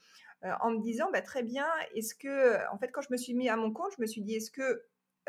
[0.44, 3.35] euh, en me disant, bah, très bien, est-ce que, en fait, quand je me suis
[3.35, 4.85] mis à mon compte, je me suis dit, est-ce que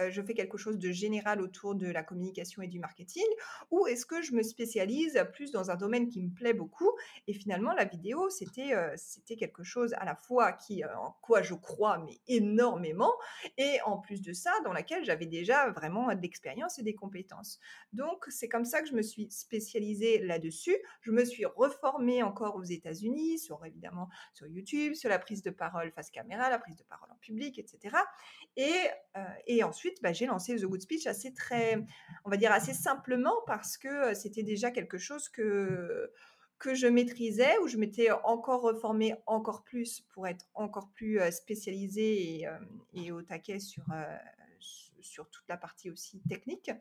[0.09, 3.25] je fais quelque chose de général autour de la communication et du marketing
[3.71, 6.91] ou est-ce que je me spécialise plus dans un domaine qui me plaît beaucoup
[7.27, 11.53] et finalement la vidéo c'était c'était quelque chose à la fois qui en quoi je
[11.53, 13.13] crois mais énormément
[13.57, 17.59] et en plus de ça dans laquelle j'avais déjà vraiment de l'expérience et des compétences.
[17.93, 20.75] Donc c'est comme ça que je me suis spécialisée là-dessus.
[21.01, 25.49] Je me suis reformée encore aux États-Unis sur évidemment sur YouTube sur la prise de
[25.49, 27.95] parole face caméra la prise de parole en public etc
[28.57, 28.73] et,
[29.47, 31.83] et ensuite bah, j'ai lancé The Good Speech assez très,
[32.25, 36.11] on va dire assez simplement parce que c'était déjà quelque chose que
[36.57, 42.39] que je maîtrisais, où je m'étais encore reformée encore plus pour être encore plus spécialisée
[42.39, 42.47] et,
[42.93, 43.83] et au taquet sur,
[45.01, 46.71] sur toute la partie aussi technique.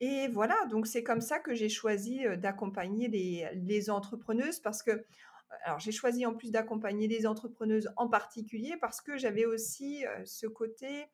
[0.00, 5.06] Et voilà, donc c'est comme ça que j'ai choisi d'accompagner les, les, entrepreneuses parce que,
[5.64, 10.46] alors j'ai choisi en plus d'accompagner les entrepreneuses en particulier parce que j'avais aussi ce
[10.46, 11.06] côté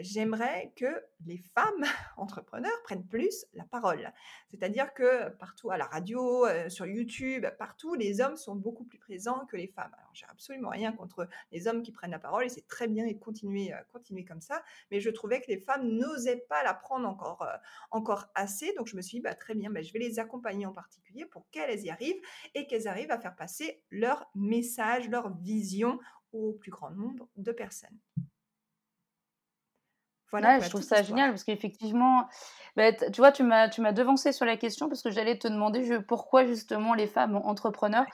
[0.00, 1.84] j'aimerais que les femmes
[2.16, 4.12] entrepreneurs prennent plus la parole.
[4.48, 8.98] C'est-à-dire que partout à la radio, euh, sur YouTube, partout, les hommes sont beaucoup plus
[8.98, 9.92] présents que les femmes.
[9.98, 13.06] Alors, j'ai absolument rien contre les hommes qui prennent la parole et c'est très bien
[13.06, 14.62] et continuer, euh, continuer comme ça.
[14.90, 17.56] Mais je trouvais que les femmes n'osaient pas la prendre encore, euh,
[17.90, 18.72] encore assez.
[18.74, 21.24] Donc, je me suis dit, bah, très bien, bah, je vais les accompagner en particulier
[21.26, 22.20] pour qu'elles y arrivent
[22.54, 25.98] et qu'elles arrivent à faire passer leur message, leur vision
[26.32, 27.98] au plus grand nombre de personnes.
[30.30, 32.26] Voilà, je trouve ça génial parce qu'effectivement,
[32.76, 35.48] bah, tu vois, tu m'as, tu m'as devancé sur la question parce que j'allais te
[35.48, 38.04] demander je, pourquoi justement les femmes entrepreneurs.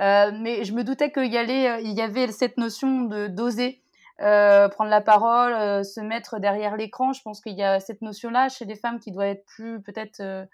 [0.00, 3.82] Euh, mais je me doutais qu'il y, allait, il y avait cette notion de d'oser
[4.22, 7.12] euh, prendre la parole, euh, se mettre derrière l'écran.
[7.12, 10.46] Je pense qu'il y a cette notion-là chez les femmes qui doit être plus peut-être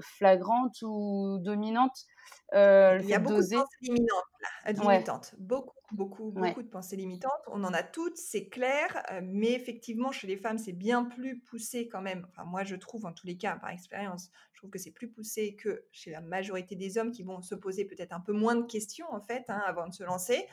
[0.00, 2.06] flagrante ou dominante.
[2.52, 5.34] il y a beaucoup de pensées limitantes, là, limitantes.
[5.38, 7.32] Beaucoup beaucoup, beaucoup de pensées limitantes.
[7.46, 11.88] On en a toutes, c'est clair, mais effectivement, chez les femmes, c'est bien plus poussé
[11.88, 12.26] quand même.
[12.30, 15.08] Enfin, moi, je trouve, en tous les cas, par expérience, je trouve que c'est plus
[15.08, 18.56] poussé que chez la majorité des hommes qui vont se poser peut-être un peu moins
[18.56, 20.46] de questions, en fait, hein, avant de se lancer.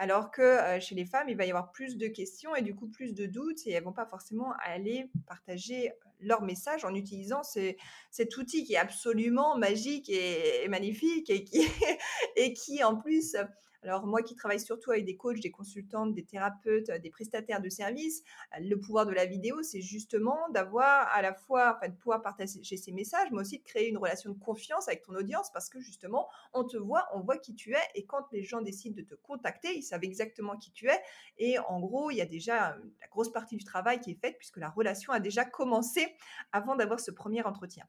[0.00, 2.86] Alors que chez les femmes, il va y avoir plus de questions et du coup
[2.86, 8.36] plus de doutes et elles vont pas forcément aller partager leur message en utilisant cet
[8.36, 11.62] outil qui est absolument magique et, magnifique et qui,
[12.36, 13.36] et qui en plus
[13.84, 17.68] Alors moi qui travaille surtout avec des coachs, des consultantes, des thérapeutes, des prestataires de
[17.68, 18.22] services,
[18.58, 22.76] le pouvoir de la vidéo, c'est justement d'avoir à la fois, enfin, de pouvoir partager
[22.76, 25.78] ces messages, mais aussi de créer une relation de confiance avec ton audience parce que
[25.78, 29.02] justement, on te voit, on voit qui tu es et quand les gens décident de
[29.02, 31.00] te contacter, ils savent exactement qui tu es
[31.36, 34.36] et en gros, il y a déjà la grosse partie du travail qui est faite
[34.38, 36.16] puisque la relation a déjà commencé
[36.50, 37.84] avant d'avoir ce premier entretien.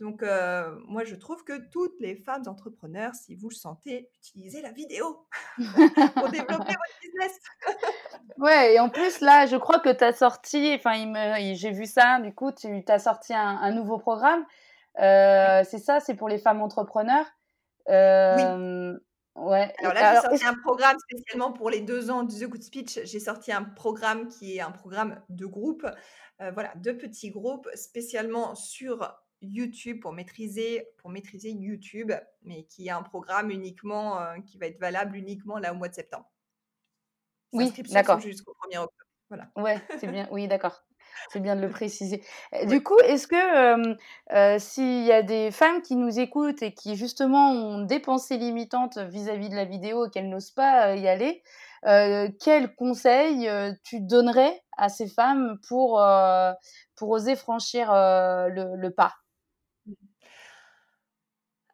[0.00, 4.62] Donc, euh, moi, je trouve que toutes les femmes entrepreneurs, si vous le sentez, utilisez
[4.62, 5.26] la vidéo
[6.14, 7.40] pour développer votre business.
[8.38, 12.20] ouais, et en plus, là, je crois que tu as sorti, enfin, j'ai vu ça,
[12.20, 14.44] du coup, tu as sorti un, nouveau programme.
[15.00, 17.26] Euh, c'est ça, c'est pour les femmes entrepreneurs.
[17.88, 19.00] Euh, oui.
[19.34, 19.72] Ouais.
[19.78, 23.00] Alors là, j'ai sorti un programme spécialement pour les deux ans de The Good Speech.
[23.04, 25.86] J'ai sorti un programme qui est un programme de groupe,
[26.40, 29.08] voilà, de petits groupes spécialement sur
[29.40, 34.66] YouTube pour maîtriser, pour maîtriser YouTube, mais qui est un programme uniquement euh, qui va
[34.66, 36.30] être valable uniquement là au mois de septembre.
[37.52, 38.20] Oui, d'accord.
[38.20, 38.92] Jusqu'au 1er octobre.
[39.30, 39.50] Voilà.
[39.56, 40.28] Ouais, c'est bien.
[40.30, 40.82] Oui, d'accord.
[41.30, 42.22] C'est bien de le préciser.
[42.64, 43.94] Du coup, est-ce que
[44.34, 48.36] euh, s'il y a des femmes qui nous écoutent et qui justement ont des pensées
[48.36, 51.42] limitantes vis-à-vis de la vidéo et qu'elles n'osent pas y aller,
[51.86, 53.48] euh, quels conseils
[53.84, 56.02] tu donnerais à ces femmes pour,
[56.96, 59.14] pour oser franchir le, pas?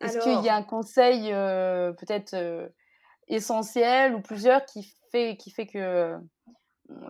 [0.04, 2.68] Est-ce qu'il y a un conseil euh, peut-être euh,
[3.28, 6.18] essentiel ou plusieurs qui fait, qui fait que euh,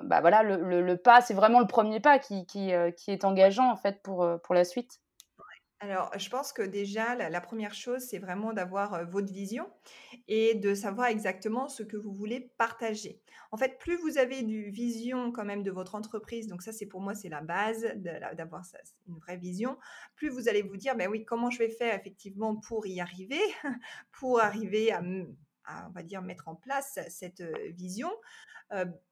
[0.05, 3.77] bah voilà, le, pas, c'est vraiment le premier pas qui, qui, qui, est engageant en
[3.77, 5.01] fait pour, pour la suite?
[5.85, 9.71] Alors, je pense que déjà, la, première chose, c'est vraiment d'avoir votre vision
[10.29, 13.21] et de savoir exactement ce que vous voulez partager.
[13.53, 16.87] En fait, plus vous avez du vision quand même de votre entreprise, donc ça, c'est
[16.87, 18.63] pour moi, c'est la base d'avoir
[19.07, 19.77] une vraie vision,
[20.17, 23.43] plus vous allez vous dire, ben oui, comment je vais faire effectivement pour y arriver,
[24.13, 27.43] pour arriver à, on va dire, mettre en place cette
[27.75, 28.11] vision.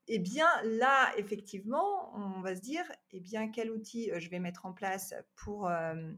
[0.07, 4.65] eh bien, là, effectivement, on va se dire, eh bien, quel outil je vais mettre
[4.65, 6.11] en place pour euh,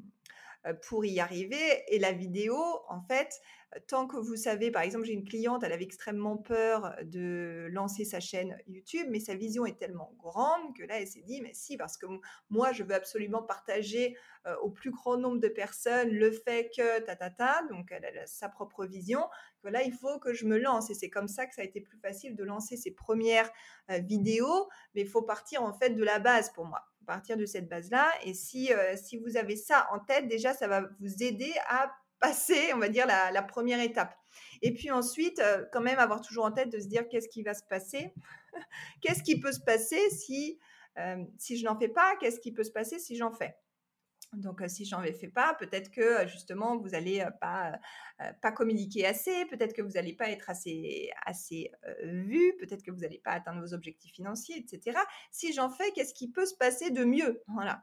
[0.81, 1.83] pour y arriver.
[1.89, 2.57] Et la vidéo,
[2.89, 3.41] en fait,
[3.87, 8.05] tant que vous savez, par exemple, j'ai une cliente, elle avait extrêmement peur de lancer
[8.05, 11.53] sa chaîne YouTube, mais sa vision est tellement grande que là, elle s'est dit, mais
[11.53, 12.05] si, parce que
[12.49, 17.01] moi, je veux absolument partager euh, au plus grand nombre de personnes le fait que
[17.01, 19.21] ta ta ta, donc elle a sa propre vision,
[19.61, 20.89] que là, il faut que je me lance.
[20.89, 23.49] Et c'est comme ça que ça a été plus facile de lancer ses premières
[23.91, 27.45] euh, vidéos, mais il faut partir en fait de la base pour moi partir de
[27.45, 28.11] cette base-là.
[28.23, 31.91] Et si, euh, si vous avez ça en tête, déjà, ça va vous aider à
[32.19, 34.15] passer, on va dire, la, première étape.
[34.61, 37.43] Et puis ensuite, euh, quand même, avoir toujours en tête de se dire qu'est-ce qui
[37.43, 38.13] va se passer,
[39.01, 39.99] qu'est-ce qui peut se passer
[40.97, 43.55] euh, si je n'en fais pas, qu'est-ce qui peut se passer si j'en fais?
[44.37, 47.79] Donc, si j'en fais pas, peut-être que justement vous n'allez pas
[48.41, 51.71] pas communiquer assez, peut-être que vous n'allez pas être assez assez
[52.03, 54.97] vu, peut-être que vous n'allez pas atteindre vos objectifs financiers, etc.
[55.31, 57.43] Si j'en fais, qu'est-ce qui peut se passer de mieux?
[57.47, 57.81] Voilà.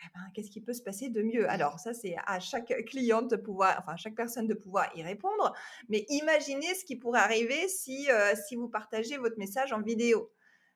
[0.00, 1.48] Eh ben, qu'est-ce qui peut se passer de mieux?
[1.48, 5.02] Alors ça, c'est à chaque cliente de pouvoir, enfin à chaque personne de pouvoir y
[5.02, 5.54] répondre.
[5.88, 8.08] Mais imaginez ce qui pourrait arriver si
[8.56, 10.33] vous partagez votre message en vidéo.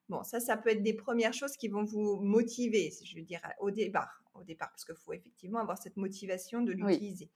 [0.08, 3.40] Bon, ça, ça peut être des premières choses qui vont vous motiver, je veux dire,
[3.60, 7.30] au départ au départ, parce qu'il faut effectivement avoir cette motivation de l'utiliser.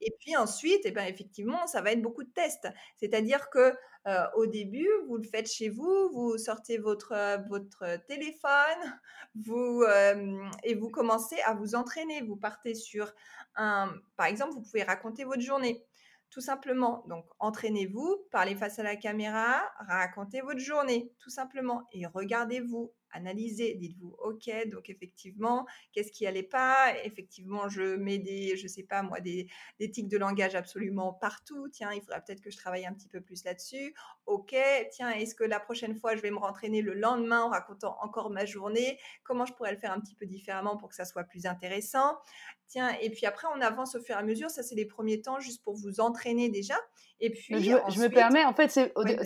[0.00, 2.68] Et puis ensuite, et eh ben, effectivement, ça va être beaucoup de tests.
[2.96, 3.74] C'est-à-dire que
[4.06, 9.00] euh, au début, vous le faites chez vous, vous sortez votre, euh, votre téléphone,
[9.34, 12.22] vous, euh, et vous commencez à vous entraîner.
[12.22, 13.12] Vous partez sur
[13.56, 15.84] un, par exemple, vous pouvez raconter votre journée.
[16.30, 17.04] Tout simplement.
[17.08, 21.86] Donc, entraînez-vous, parlez face à la caméra, racontez votre journée, tout simplement.
[21.92, 26.94] Et regardez-vous, analysez, dites-vous, ok, donc effectivement, qu'est-ce qui allait pas?
[27.04, 29.48] Effectivement, je mets des, je sais pas moi, des,
[29.92, 31.68] tics de langage absolument partout.
[31.68, 33.94] Tiens, il faudrait peut-être que je travaille un petit peu plus là-dessus.
[34.26, 34.54] Ok,
[34.90, 38.30] tiens, est-ce que la prochaine fois, je vais me rentraîner le lendemain en racontant encore
[38.30, 38.98] ma journée?
[39.22, 42.18] Comment je pourrais le faire un petit peu différemment pour que ça soit plus intéressant?
[42.66, 44.50] Tiens, et puis après, on avance au fur et à mesure.
[44.50, 46.76] Ça, c'est les premiers temps juste pour vous entraîner déjà.
[47.20, 48.78] Et puis, je, me permets, en fait,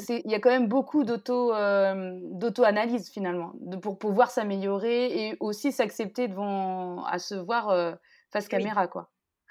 [0.09, 5.73] il y a quand même beaucoup euh, d'auto-analyse finalement, de, pour pouvoir s'améliorer et aussi
[5.73, 7.93] s'accepter devant, à se voir euh,
[8.31, 9.11] face caméra, quoi.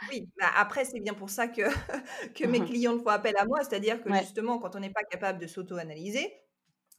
[0.10, 1.62] Oui, bah après, c'est bien pour ça que,
[2.34, 5.38] que mes clients font appel à moi, c'est-à-dire que justement, quand on n'est pas capable
[5.38, 6.34] de s'auto-analyser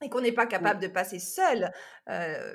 [0.00, 1.72] et qu'on n'est pas capable de passer seul,
[2.08, 2.54] euh,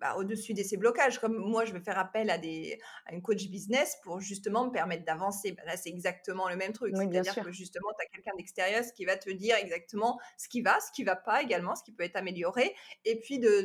[0.00, 1.18] bah, au-dessus de ces blocages.
[1.18, 4.70] Comme moi, je vais faire appel à, des, à une coach business pour justement me
[4.70, 5.52] permettre d'avancer.
[5.52, 6.94] Bah, là, c'est exactement le même truc.
[6.96, 10.78] C'est-à-dire que justement, tu as quelqu'un d'extérieur qui va te dire exactement ce qui va,
[10.80, 13.60] ce qui va pas également, ce qui peut être amélioré, et puis de,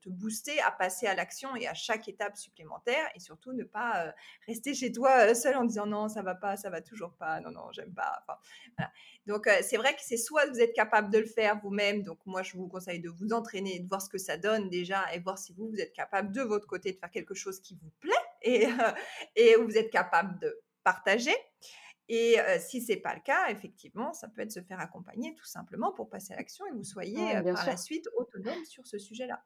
[0.00, 4.06] te booster à passer à l'action et à chaque étape supplémentaire, et surtout ne pas
[4.06, 4.12] euh,
[4.46, 7.40] rester chez toi euh, seul en disant non, ça va pas, ça va toujours pas,
[7.40, 8.24] non, non, j'aime pas.
[9.26, 12.18] Donc, euh, c'est vrai que c'est soit vous êtes capable de le faire vous-même, donc
[12.26, 15.18] moi, je vous conseille de vous entraîner, de voir ce que ça donne déjà, et
[15.18, 17.90] voir si vous, vous êtes capable de votre côté de faire quelque chose qui vous
[18.00, 18.12] plaît
[18.42, 18.70] et, euh,
[19.36, 21.34] et vous êtes capable de partager.
[22.08, 25.44] Et euh, si c'est pas le cas, effectivement, ça peut être se faire accompagner tout
[25.44, 28.96] simplement pour passer à l'action et vous soyez euh, par la suite autonome sur ce
[28.96, 29.42] sujet-là.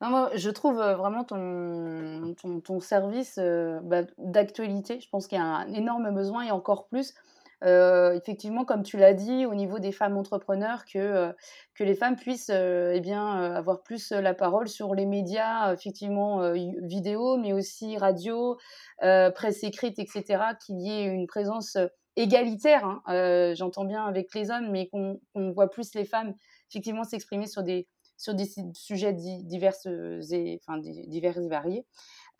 [0.00, 5.00] moi, je trouve vraiment ton, ton, service bah, d'actualité.
[5.00, 8.96] Je pense qu'il y a un énorme besoin et encore plus euh, effectivement, comme tu
[8.96, 11.32] l'as dit, au niveau des femmes entrepreneurs, que, euh,
[11.74, 16.52] que les femmes puissent euh, eh bien, avoir plus la parole sur les médias, effectivement,
[16.82, 18.58] vidéo, mais aussi radio,
[18.98, 20.24] presse écrite, etc.,
[20.64, 21.76] qu'il y ait une présence
[22.16, 25.18] égalitaire, hein, j'entends bien avec les hommes, mais qu'on
[25.52, 26.34] voit plus les femmes
[26.70, 31.86] effectivement s'exprimer sur des, sur des sujets divers et, enfin, divers et variés.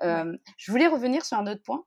[0.01, 1.85] Je voulais revenir sur un autre point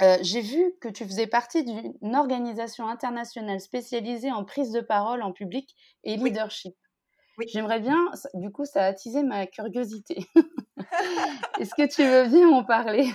[0.00, 5.22] euh, j'ai vu que tu faisais partie d'une organisation internationale spécialisée en prise de parole
[5.22, 5.74] en public
[6.04, 6.74] et leadership.
[7.38, 7.46] Oui.
[7.52, 7.98] J'aimerais bien,
[8.34, 10.26] du coup, ça a attisé ma curiosité.
[11.60, 13.10] Est-ce que tu veux bien en parler?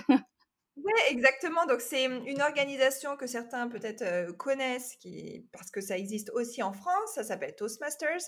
[0.84, 1.66] Oui, exactement.
[1.66, 6.62] Donc, c'est une organisation que certains peut-être euh, connaissent qui, parce que ça existe aussi
[6.62, 7.14] en France.
[7.14, 8.22] Ça s'appelle Toastmasters.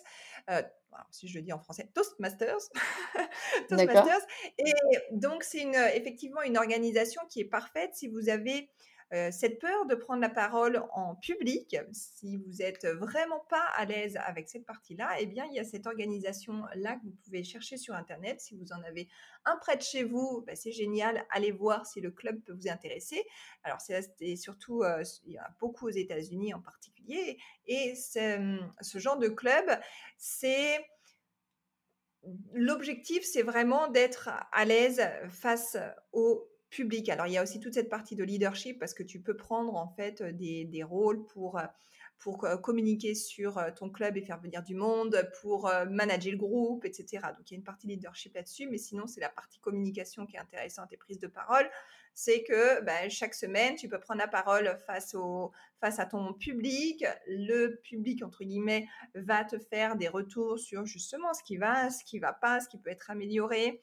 [0.51, 0.63] Euh,
[1.11, 2.71] si je le dis en français, Toastmasters.
[3.69, 4.27] Toastmasters.
[4.59, 4.73] Et
[5.13, 8.71] donc, c'est une, effectivement une organisation qui est parfaite si vous avez
[9.13, 13.85] euh, cette peur de prendre la parole en public, si vous n'êtes vraiment pas à
[13.85, 17.77] l'aise avec cette partie-là, eh bien, il y a cette organisation-là que vous pouvez chercher
[17.77, 18.41] sur Internet.
[18.41, 19.09] Si vous en avez
[19.45, 21.27] un près de chez vous, bah, c'est génial.
[21.31, 23.25] Allez voir si le club peut vous intéresser.
[23.65, 27.39] Alors, c'est surtout, euh, il y a beaucoup aux États-Unis en particulier.
[27.67, 29.71] Et ce genre de club,
[30.19, 30.85] c'est
[32.53, 35.77] l'objectif, c'est vraiment d'être à l'aise face
[36.13, 37.09] aux public.
[37.09, 39.75] Alors, il y a aussi toute cette partie de leadership parce que tu peux prendre
[39.77, 41.61] en fait des, des rôles pour,
[42.21, 47.21] pour communiquer sur ton club et faire venir du monde, pour manager le groupe, etc.
[47.37, 50.37] Donc, il y a une partie leadership là-dessus, mais sinon, c'est la partie communication qui
[50.37, 51.69] est intéressante et prise de parole.
[52.13, 56.35] C'est que ben, chaque semaine, tu peux prendre la parole face, au, face à ton
[56.35, 57.07] public.
[57.27, 62.05] Le public, entre guillemets, va te faire des retours sur justement ce qui va, ce
[62.05, 63.83] qui va pas, ce qui peut être amélioré.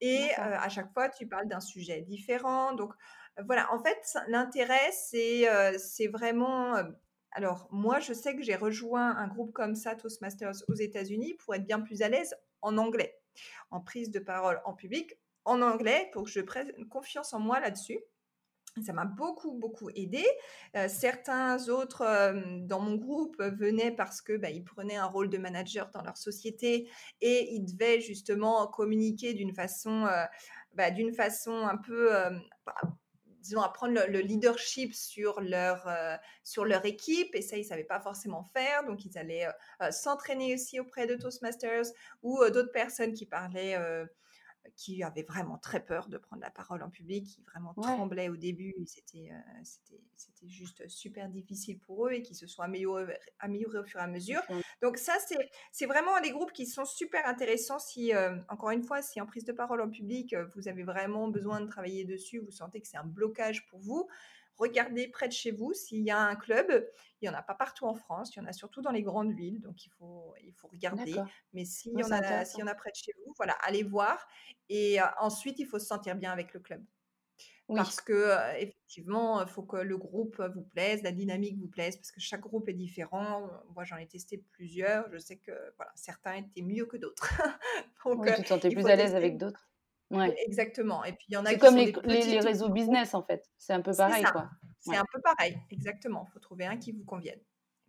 [0.00, 2.74] Et à chaque fois, tu parles d'un sujet différent.
[2.74, 2.92] Donc
[3.46, 6.74] voilà, en fait, l'intérêt, c'est c'est vraiment...
[7.32, 11.54] alors, moi, je sais que j'ai rejoint un groupe comme ça, Toastmasters, aux États-Unis, pour
[11.54, 13.18] être bien plus à l'aise en anglais,
[13.70, 17.60] en prise de parole en public, en anglais, pour que je prenne confiance en moi
[17.60, 18.00] là-dessus.
[18.82, 20.24] Ça m'a beaucoup, beaucoup aidé.
[20.88, 22.04] certains autres
[22.62, 26.16] dans mon groupe venaient parce que bah, ils prenaient un rôle de manager dans leur
[26.16, 30.08] société et ils devaient justement communiquer d'une façon,
[30.74, 32.10] bah, d'une façon un peu,
[32.66, 32.74] bah,
[33.40, 35.88] disons, à prendre le, leadership sur leur,
[36.42, 37.32] sur leur équipe.
[37.34, 38.84] Et ça, ils ne savaient pas forcément faire.
[38.86, 39.46] Donc, ils allaient
[39.90, 41.86] s'entraîner aussi auprès de Toastmasters
[42.22, 43.78] ou d'autres personnes qui parlaient
[44.76, 48.36] qui avaient vraiment très peur de prendre la parole en public, qui vraiment tremblaient au
[48.36, 48.74] début.
[48.86, 49.30] C'était,
[49.62, 54.00] c'était, c'était juste super difficile pour eux et qui se sont améliorés, améliorés au fur
[54.00, 54.42] et à mesure.
[54.82, 57.78] Donc ça, c'est, c'est vraiment des groupes qui sont super intéressants.
[57.78, 58.12] Si,
[58.48, 61.66] encore une fois, si en prise de parole en public, vous avez vraiment besoin de
[61.66, 64.08] travailler dessus, vous sentez que c'est un blocage pour vous,
[64.56, 66.88] regardez près de chez vous s'il y a un club.
[67.20, 69.02] Il n'y en a pas partout en France, il y en a surtout dans les
[69.02, 71.16] grandes villes, donc il faut, il faut regarder.
[71.52, 73.82] Mais s'il y, en a, s'il y en a près de chez vous, voilà, allez
[73.82, 74.26] voir.
[74.68, 76.84] Et ensuite, il faut se sentir bien avec le club.
[77.66, 82.12] Parce que effectivement, il faut que le groupe vous plaise, la dynamique vous plaise, parce
[82.12, 83.48] que chaque groupe est différent.
[83.74, 85.10] Moi, j'en ai testé plusieurs.
[85.10, 87.26] Je sais que voilà, certains étaient mieux que d'autres.
[88.04, 89.66] Donc, oui, tu te sentais plus à l'aise avec d'autres.
[90.10, 90.34] Ouais.
[90.46, 91.04] Exactement.
[91.04, 93.48] Et puis il y en a C'est comme les, les, réseaux business en fait.
[93.58, 94.48] C'est un peu pareil quoi.
[94.80, 96.26] C'est un peu pareil, exactement.
[96.28, 97.40] Il faut trouver un qui vous convienne.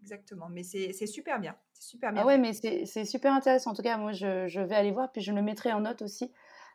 [0.02, 0.50] Exactement.
[0.50, 1.56] Mais c'est super bien.
[1.74, 2.22] C'est super bien.
[2.22, 3.72] Ah ouais, mais c'est super intéressant.
[3.72, 6.02] En tout cas, moi, je, je, vais aller voir, puis je le mettrai en note
[6.02, 6.32] aussi.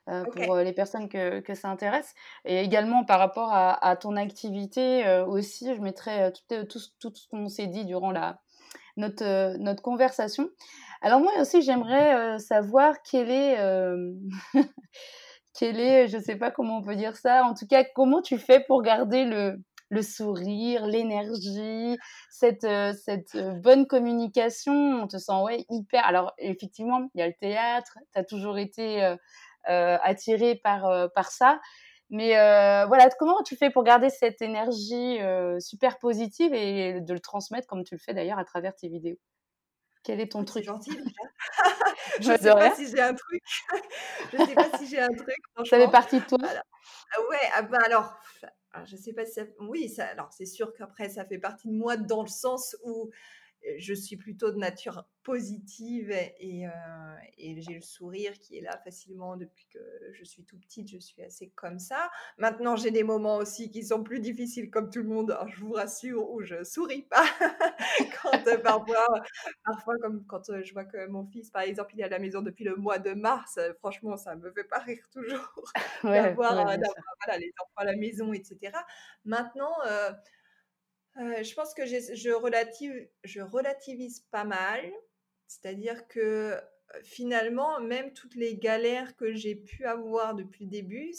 [0.08, 2.14] Euh, pour euh, les personnes que, que, ça intéresse.
[2.44, 7.14] Et également par rapport à, à ton activité euh, aussi, je mettrai tout, tout, tout,
[7.14, 8.40] ce qu'on s'est dit durant la,
[8.96, 10.48] notre, notre conversation.
[11.02, 13.58] Alors moi aussi, j'aimerais savoir quel est
[15.54, 18.38] quel est, je sais pas comment on peut dire ça, en tout cas, comment tu
[18.38, 19.60] fais pour garder le,
[19.90, 21.98] le sourire, l'énergie,
[22.30, 25.02] cette, euh, cette euh, bonne communication?
[25.02, 26.04] On te sent ouais, hyper.
[26.06, 29.16] Alors, effectivement, il y a le théâtre, tu as toujours été
[29.64, 31.60] attiré par, par ça.
[32.08, 32.30] Mais
[32.86, 35.18] voilà, comment tu fais pour garder cette énergie
[35.60, 39.18] super positive et de le transmettre comme tu le fais d'ailleurs à travers tes vidéos?
[40.02, 40.64] Quel est ton truc?
[40.64, 40.90] gentil
[42.20, 43.42] Je ne sais pas si j'ai un truc.
[44.32, 45.36] Je sais pas si j'ai un truc,
[45.68, 46.38] Ça fait partie de toi?
[46.42, 48.18] Ah ouais, ah bah alors,
[48.86, 51.74] je sais pas si ça oui, ça alors c'est sûr qu'après ça fait partie de
[51.74, 53.10] moi dans le sens où
[53.78, 56.70] je suis plutôt de nature positive et, euh,
[57.36, 59.78] et, j'ai le sourire qui est là facilement depuis que
[60.12, 60.88] je suis tout petite.
[60.88, 62.10] Je suis assez comme ça.
[62.38, 65.36] Maintenant, j'ai des moments aussi qui sont plus difficiles, comme tout le monde.
[65.48, 67.24] je vous rassure, où je souris pas.
[68.22, 69.06] quand euh, parfois,
[69.64, 72.18] parfois, comme quand euh, je vois que mon fils, par exemple, il est à la
[72.18, 73.58] maison depuis le mois de mars.
[73.78, 75.64] franchement, ça me fait pas rire toujours
[76.02, 78.72] d'avoir les enfants à la maison, etc.
[79.24, 79.74] Maintenant
[81.16, 84.90] je pense que je relativise pas mal.
[85.46, 86.60] C'est-à-dire que
[87.02, 91.12] finalement, même toutes les galères que j'ai pu avoir depuis le début,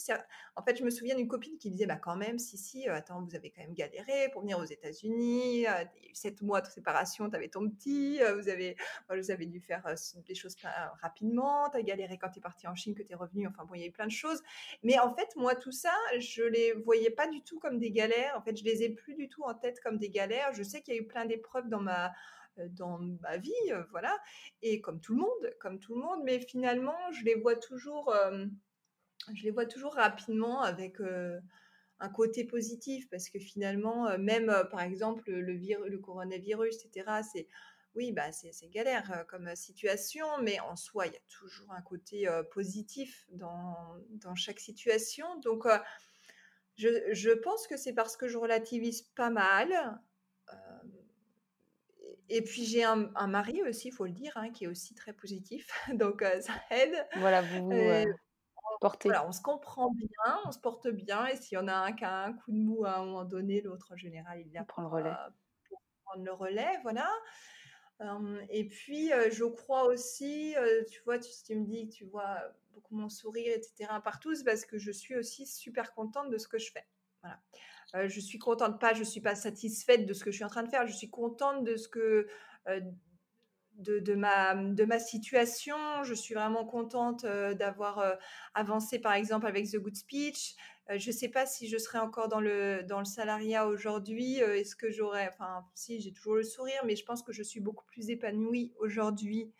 [0.55, 3.21] en fait, je me souviens d'une copine qui disait: «Bah, quand même, si, si, attends,
[3.23, 7.35] vous avez quand même galéré pour venir aux États-Unis, il 7 mois de séparation, tu
[7.35, 8.75] avais ton petit, vous avez
[9.09, 9.83] vous avez dû faire,
[10.25, 10.55] des choses
[11.01, 13.65] rapidement, tu as galéré quand tu es partie en Chine, que tu es revenue», enfin
[13.65, 14.41] bon, il y a eu plein de choses.
[14.83, 18.35] Mais en fait, moi, tout ça, je les voyais pas du tout comme des galères.
[18.37, 20.53] En fait, je les ai plus du tout en tête comme des galères.
[20.53, 22.11] Je sais qu'il y a eu plein d'épreuves dans ma
[22.71, 23.51] dans ma vie,
[23.91, 24.17] voilà.
[24.61, 28.13] Et comme tout le monde, comme tout le monde, mais finalement, je les vois toujours,
[29.33, 30.97] je les vois toujours rapidement avec
[31.99, 37.21] un côté positif, parce que finalement, même par exemple le, le coronavirus, etc.
[37.31, 37.47] C'est
[37.95, 42.27] oui, bah c'est galère comme situation, mais en soi, il y a toujours un côté
[42.51, 43.75] positif dans,
[44.11, 45.39] dans, chaque situation.
[45.41, 45.67] Donc,
[46.77, 49.99] je, je, pense que c'est parce que je relativise pas mal
[52.31, 55.13] et puis j'ai un, mari aussi, il faut le dire, hein, qui est aussi très
[55.13, 57.05] positif, donc ça aide.
[57.17, 58.05] Voilà, vous vous
[58.79, 59.09] portez.
[59.09, 61.91] Voilà, on se comprend bien, on se porte bien, et s'il y en a un
[61.91, 64.63] qui a un coup de mou à un moment donné, l'autre en général, il vient
[64.63, 65.15] prendre le relais.
[65.67, 67.09] pour prendre le relais, voilà.
[68.49, 70.55] et puis je crois aussi,
[70.89, 72.39] tu vois, tu, tu, me dis que tu vois
[72.71, 73.91] beaucoup mon sourire, etc.
[74.03, 76.87] partout, c'est parce que je suis aussi super contente de ce que je fais.
[77.21, 77.39] Voilà
[77.93, 80.63] je suis contente, pas je suis pas satisfaite de ce que je suis en train
[80.63, 82.27] de faire, je suis contente de ce que
[83.75, 86.03] de, ma, de ma situation.
[86.03, 88.17] Je suis vraiment contente d'avoir
[88.53, 90.55] avancé, par exemple, avec The Good Speech.
[90.89, 94.37] je sais pas si je serais encore dans le, dans le salariat aujourd'hui.
[94.37, 97.59] Est-ce que j'aurais, enfin, si, j'ai toujours le sourire, mais je pense que je suis
[97.59, 99.51] beaucoup plus épanouie aujourd'hui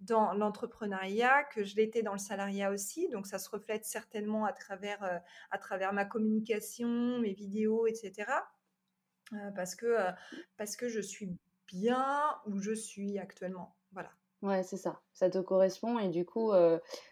[0.00, 3.08] dans l'entrepreneuriat que je l'étais dans le salariat aussi.
[3.08, 5.18] Donc, ça se reflète certainement à travers, euh,
[5.50, 8.32] à travers ma communication, mes vidéos, etc.
[9.32, 10.10] Euh, parce, que, euh,
[10.56, 11.30] parce que je suis
[11.66, 13.76] bien où je suis actuellement.
[13.92, 14.10] Voilà.
[14.42, 15.00] Ouais, c'est ça.
[15.12, 16.52] Ça te correspond et du coup,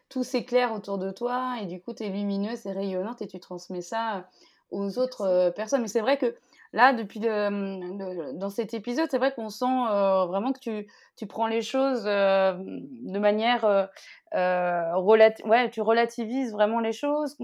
[0.08, 3.38] tout s'éclaire autour de toi et du coup, tu es lumineuse et rayonnante et tu
[3.38, 4.30] transmets ça
[4.70, 5.82] aux autres personnes.
[5.82, 6.34] Mais c'est vrai que
[6.72, 11.62] là, depuis dans cet épisode, c'est vrai qu'on sent vraiment que tu, tu, prends les
[11.62, 13.88] choses de manière
[14.34, 17.36] ouais, tu relativises vraiment les choses.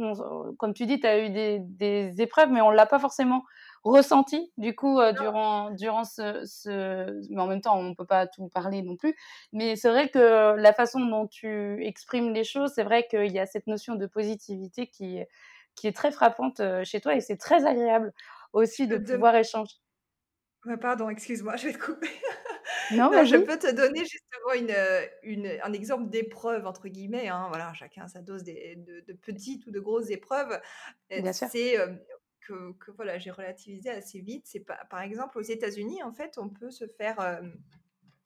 [0.58, 3.44] comme tu dis, tu as eu des, des, épreuves, mais on l'a pas forcément
[3.84, 8.48] ressenti du coup durant durant ce, ce, mais en même temps on peut pas tout
[8.48, 9.14] parler non plus.
[9.52, 13.38] Mais c'est vrai que la façon dont tu exprimes les choses c'est vrai qu'il y
[13.38, 15.20] a cette notion de positivité qui
[15.74, 18.12] qui est très frappante chez toi et c'est très agréable
[18.54, 19.74] aussi de, pouvoir échanger.
[20.80, 22.08] pardon, excuse-moi, je vais te couper.
[22.92, 24.74] Non, je peux te donner justement une,
[25.22, 27.28] une un exemple d'épreuve, entre guillemets.
[27.28, 28.52] Hein, voilà, chacun sa dose de,
[29.06, 30.60] de, petites ou de grosses épreuves.
[31.32, 31.76] C'est
[32.42, 34.44] que, que, voilà, j'ai relativisé assez vite.
[34.46, 37.40] C'est par exemple aux États-Unis, en fait, on peut se faire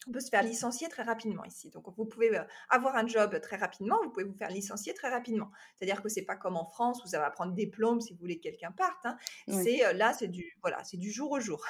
[0.08, 1.70] on peut se faire licencier très rapidement ici.
[1.70, 5.10] Donc, vous pouvez euh, avoir un job très rapidement, vous pouvez vous faire licencier très
[5.10, 5.50] rapidement.
[5.76, 8.38] C'est-à-dire que c'est pas comme en France où ça va prendre diplôme si vous voulez
[8.38, 9.04] que quelqu'un parte.
[9.04, 9.16] Hein.
[9.48, 11.64] C'est euh, là, c'est du voilà, c'est du jour au jour.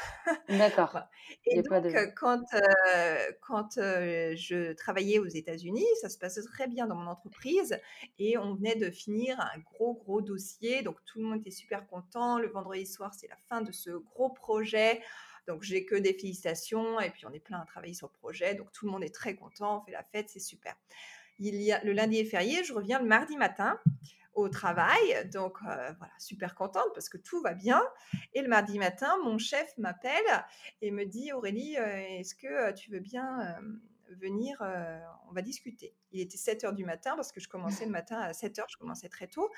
[0.48, 1.00] D'accord.
[1.46, 2.44] Et donc, quand
[3.40, 7.78] quand je travaillais aux États-Unis, ça se passait très bien dans mon entreprise
[8.18, 10.82] et on venait de finir un gros gros dossier.
[10.82, 12.38] Donc, tout le monde était super content.
[12.38, 15.02] Le vendredi soir, c'est la fin de ce gros projet.
[15.48, 18.54] Donc, j'ai que des félicitations et puis on est plein à travailler sur le projet.
[18.54, 20.76] Donc, tout le monde est très content, on fait la fête, c'est super.
[21.38, 23.80] Il y a, le lundi est férié, je reviens le mardi matin
[24.34, 25.28] au travail.
[25.32, 27.82] Donc, euh, voilà, super contente parce que tout va bien.
[28.34, 30.44] Et le mardi matin, mon chef m'appelle
[30.82, 33.56] et me dit Aurélie, euh, est-ce que euh, tu veux bien
[34.10, 34.62] venir
[35.28, 35.94] On va discuter.
[36.12, 38.68] Il était 7 heures du matin parce que je commençais le matin à 7 heures,
[38.68, 39.50] je commençais très tôt.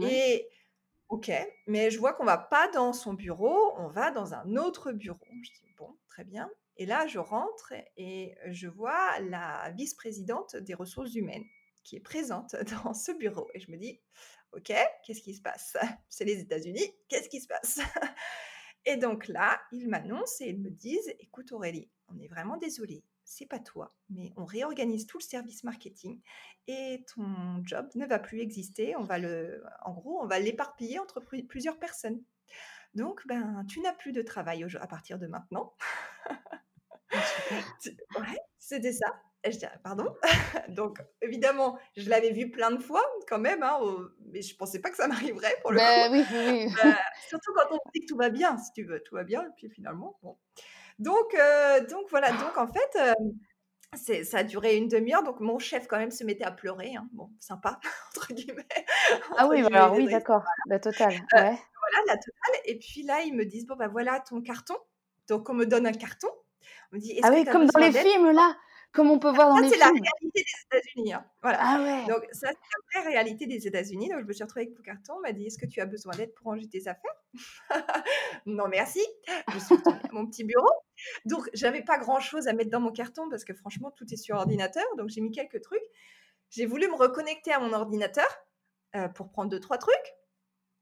[0.00, 0.48] Et
[1.12, 1.30] OK,
[1.66, 5.26] mais je vois qu'on va pas dans son bureau, on va dans un autre bureau.
[5.42, 6.50] Je dis bon, très bien.
[6.78, 11.44] Et là, je rentre et je vois la vice-présidente des ressources humaines
[11.84, 13.50] qui est présente dans ce bureau.
[13.52, 14.00] Et je me dis,
[14.52, 14.72] OK,
[15.04, 15.76] qu'est-ce qui se passe?
[16.08, 17.80] C'est les États-Unis, qu'est-ce qui se passe?
[18.86, 23.04] Et donc là, ils m'annoncent et ils me disent, écoute Aurélie, on est vraiment désolé,
[23.32, 26.20] c'est pas toi, mais on réorganise tout le service marketing
[26.66, 28.94] et ton job ne va plus exister.
[28.96, 32.22] On va le, en gros, on va l'éparpiller entre plusieurs personnes.
[32.94, 35.74] Donc, ben, tu n'as plus de travail à partir de maintenant.
[37.14, 37.20] Ah,
[38.20, 39.06] ouais, c'était ça.
[39.44, 40.14] Et je dis, pardon.
[40.68, 43.78] Donc, évidemment, je l'avais vu plein de fois quand même, hein,
[44.26, 46.66] mais je pensais pas que ça m'arriverait pour le ben, Oui, oui.
[46.84, 46.92] Euh,
[47.28, 49.50] surtout quand on dit que tout va bien, si tu veux, tout va bien, et
[49.56, 50.38] puis finalement, bon.
[51.02, 55.58] Donc, euh, donc voilà, donc en fait, euh, ça a duré une demi-heure, donc mon
[55.58, 57.08] chef quand même se mettait à pleurer, hein.
[57.12, 57.80] bon, sympa,
[58.16, 58.66] entre guillemets.
[59.36, 61.14] ah oui, alors oui, d'accord, la totale.
[61.34, 62.62] Ouais voilà, la totale.
[62.66, 64.76] Et puis là, ils me disent, bon, ben voilà ton carton.
[65.28, 66.28] Donc, on me donne un carton.
[66.92, 68.56] On me dit, ah oui, comme dans les films, là
[68.92, 69.72] comme on peut voir dans les films.
[69.72, 71.12] c'est la réalité des États-Unis.
[71.14, 71.24] Hein.
[71.42, 71.58] Voilà.
[71.60, 72.12] Ah ouais.
[72.12, 74.08] Donc ça, c'est la vraie réalité des États-Unis.
[74.08, 75.14] Donc je me suis retrouvée avec mon carton.
[75.16, 77.14] On m'a dit, est-ce que tu as besoin d'aide pour ranger tes affaires?
[78.46, 79.00] Non, merci.
[79.52, 80.70] Je suis retournée à mon petit bureau.
[81.24, 84.36] Donc j'avais pas grand-chose à mettre dans mon carton parce que franchement, tout est sur
[84.36, 84.84] ordinateur.
[84.98, 85.82] Donc j'ai mis quelques trucs.
[86.50, 88.26] J'ai voulu me reconnecter à mon ordinateur
[88.94, 90.14] euh, pour prendre deux, trois trucs.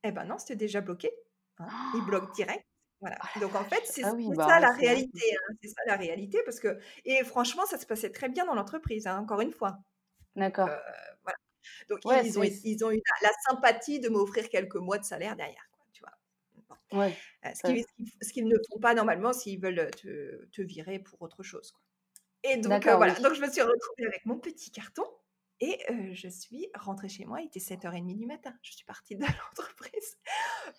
[0.03, 1.13] Eh ben non, c'était déjà bloqué.
[1.59, 1.69] Hein.
[1.95, 2.65] Il bloque direct.
[3.01, 3.17] Voilà.
[3.37, 5.23] Oh Donc en fait, c'est ah bah ça la réalité.
[5.35, 5.55] Hein.
[5.63, 9.07] C'est ça la réalité parce que et franchement, ça se passait très bien dans l'entreprise.
[9.07, 9.79] Hein, encore une fois.
[10.37, 10.69] D'accord.
[10.69, 10.77] Euh,
[11.23, 11.39] voilà.
[11.89, 15.67] Donc ils, ont, ils ont eu la, sympathie de m'offrir quelques mois de salaire derrière.
[15.73, 17.01] Quoi, tu vois.
[17.01, 21.43] Ouais, euh, ce qu'ils ne font pas normalement s'ils veulent te, te, virer pour autre
[21.43, 21.73] chose.
[21.73, 21.83] Quoi.
[22.43, 23.15] Et donc euh, voilà.
[23.15, 25.05] Donc je me suis retrouvée avec mon petit carton
[25.61, 25.79] et
[26.13, 28.53] je suis rentrée chez moi, il était 7h30 du matin.
[28.63, 29.23] Je suis partie de
[29.59, 30.17] l'entreprise.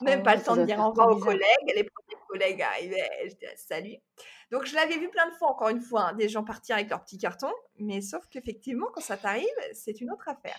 [0.02, 1.44] Même ah pas le temps de dire au revoir aux collègues.
[1.68, 3.98] Les premiers collègues arrivaient, je disais salut.
[4.50, 6.90] Donc je l'avais vu plein de fois, encore une fois, hein, des gens partir avec
[6.90, 7.52] leur petit carton.
[7.78, 10.58] Mais sauf qu'effectivement, quand ça t'arrive, c'est une autre affaire.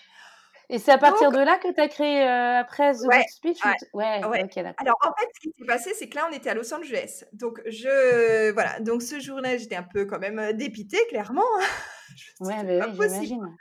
[0.68, 3.58] Et c'est à partir de là que tu as créé après The ouais, Speech
[3.92, 4.48] ouais, ouais.
[4.78, 7.24] Alors en fait, ce qui s'est passé, c'est que là, on était à Los Angeles.
[7.32, 8.78] Donc je voilà.
[8.80, 11.42] Donc ce jour-là, j'étais un peu quand même dépitée, clairement.
[11.58, 11.66] Hein.
[12.40, 13.56] ouais, mais oui, j'imagine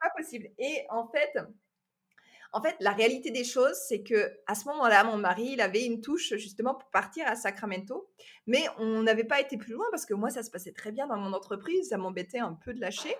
[0.00, 0.48] pas possible.
[0.58, 1.38] Et en fait,
[2.52, 5.84] en fait, la réalité des choses, c'est que à ce moment-là, mon mari, il avait
[5.84, 8.10] une touche justement pour partir à Sacramento,
[8.46, 11.06] mais on n'avait pas été plus loin parce que moi, ça se passait très bien
[11.06, 13.14] dans mon entreprise, ça m'embêtait un peu de lâcher.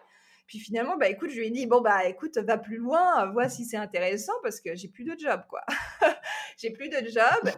[0.50, 3.48] Puis finalement, bah écoute, je lui ai dit bon bah écoute, va plus loin, vois
[3.48, 5.60] si c'est intéressant parce que j'ai plus de job quoi.
[6.58, 7.54] j'ai plus de job.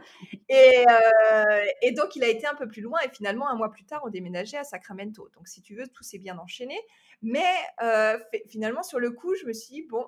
[0.51, 3.71] Et, euh, et, donc il a été un peu plus loin et finalement un mois
[3.71, 5.31] plus tard, on déménageait à Sacramento.
[5.35, 6.79] Donc si tu veux, tout s'est bien enchaîné.
[7.23, 8.19] Mais euh,
[8.49, 10.07] finalement sur le coup, je me suis dit bon,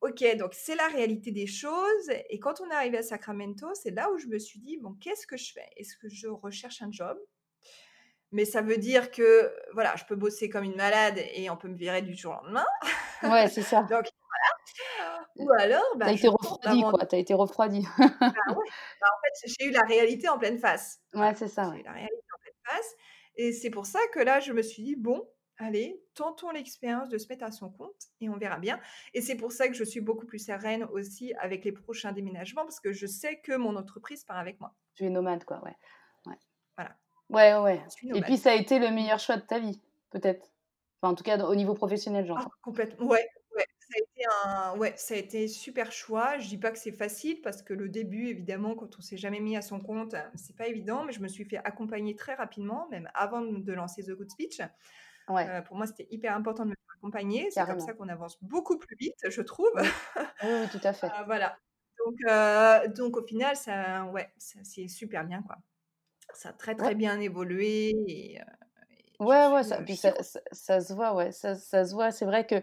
[0.00, 2.10] ok, donc c'est la réalité des choses.
[2.30, 4.94] Et quand on est arrivé à Sacramento, c'est là où je me suis dit bon,
[5.00, 5.68] qu'est-ce que je fais?
[5.76, 7.18] Est-ce que je recherche un job?
[8.32, 11.68] Mais ça veut dire que voilà, je peux bosser comme une malade et on peut
[11.68, 12.66] me virer du jour au lendemain.
[13.22, 13.82] Ouais, c'est ça.
[13.90, 15.26] Donc voilà.
[15.36, 17.06] Ou alors, bah, t'as été refroidi, quoi.
[17.06, 17.86] T'as été refroidi.
[17.98, 18.70] bah, ouais.
[19.00, 21.00] bah, en fait, j'ai eu la réalité en pleine face.
[21.12, 21.70] Ouais, c'est ça.
[21.72, 22.94] J'ai eu la réalité en pleine face.
[23.36, 25.28] Et c'est pour ça que là, je me suis dit bon,
[25.58, 28.80] allez, tentons l'expérience de se mettre à son compte et on verra bien.
[29.12, 32.64] Et c'est pour ça que je suis beaucoup plus sereine aussi avec les prochains déménagements
[32.64, 34.74] parce que je sais que mon entreprise part avec moi.
[34.94, 35.76] Tu es nomade, quoi, ouais.
[36.26, 36.38] ouais.
[36.76, 36.96] Voilà.
[37.30, 37.82] Ouais, ouais.
[38.14, 39.80] Et puis ça a été le meilleur choix de ta vie,
[40.10, 40.52] peut-être.
[41.00, 42.50] Enfin, en tout cas, au niveau professionnel, j'entends.
[42.52, 43.06] Ah, complètement.
[43.06, 43.66] Ouais, ouais.
[43.78, 46.38] Ça a été un, ouais, ça a été super choix.
[46.38, 49.40] Je dis pas que c'est facile parce que le début, évidemment, quand on s'est jamais
[49.40, 51.04] mis à son compte, c'est pas évident.
[51.04, 54.60] Mais je me suis fait accompagner très rapidement, même avant de lancer The Good Speech.
[55.28, 55.48] Ouais.
[55.48, 57.50] Euh, pour moi, c'était hyper important de me faire accompagner.
[57.50, 59.70] C'est comme ça qu'on avance beaucoup plus vite, je trouve.
[59.76, 59.82] Oui,
[60.42, 61.06] oui, tout à fait.
[61.06, 61.56] Euh, voilà.
[62.04, 65.56] Donc, euh, donc, au final, ça, ouais, c'est super bien, quoi
[66.32, 67.94] ça a très très bien évolué.
[68.08, 68.40] Et,
[69.20, 69.78] ouais, ouais, ça,
[70.50, 72.10] ça, se voit, ouais, ça, ça se voit.
[72.10, 72.56] C'est vrai que,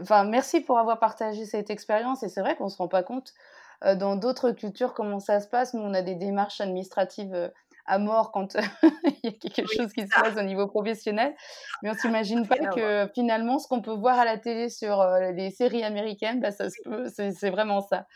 [0.00, 2.22] enfin, merci pour avoir partagé cette expérience.
[2.22, 3.34] Et c'est vrai qu'on se rend pas compte
[3.82, 5.74] dans d'autres cultures comment ça se passe.
[5.74, 7.50] Nous, on a des démarches administratives
[7.88, 8.54] à mort quand
[9.04, 11.34] il y a quelque chose qui se passe au niveau professionnel.
[11.82, 15.50] Mais on s'imagine pas que finalement, ce qu'on peut voir à la télé sur les
[15.50, 16.66] séries américaines, bah, ça
[17.10, 18.06] c'est vraiment ça.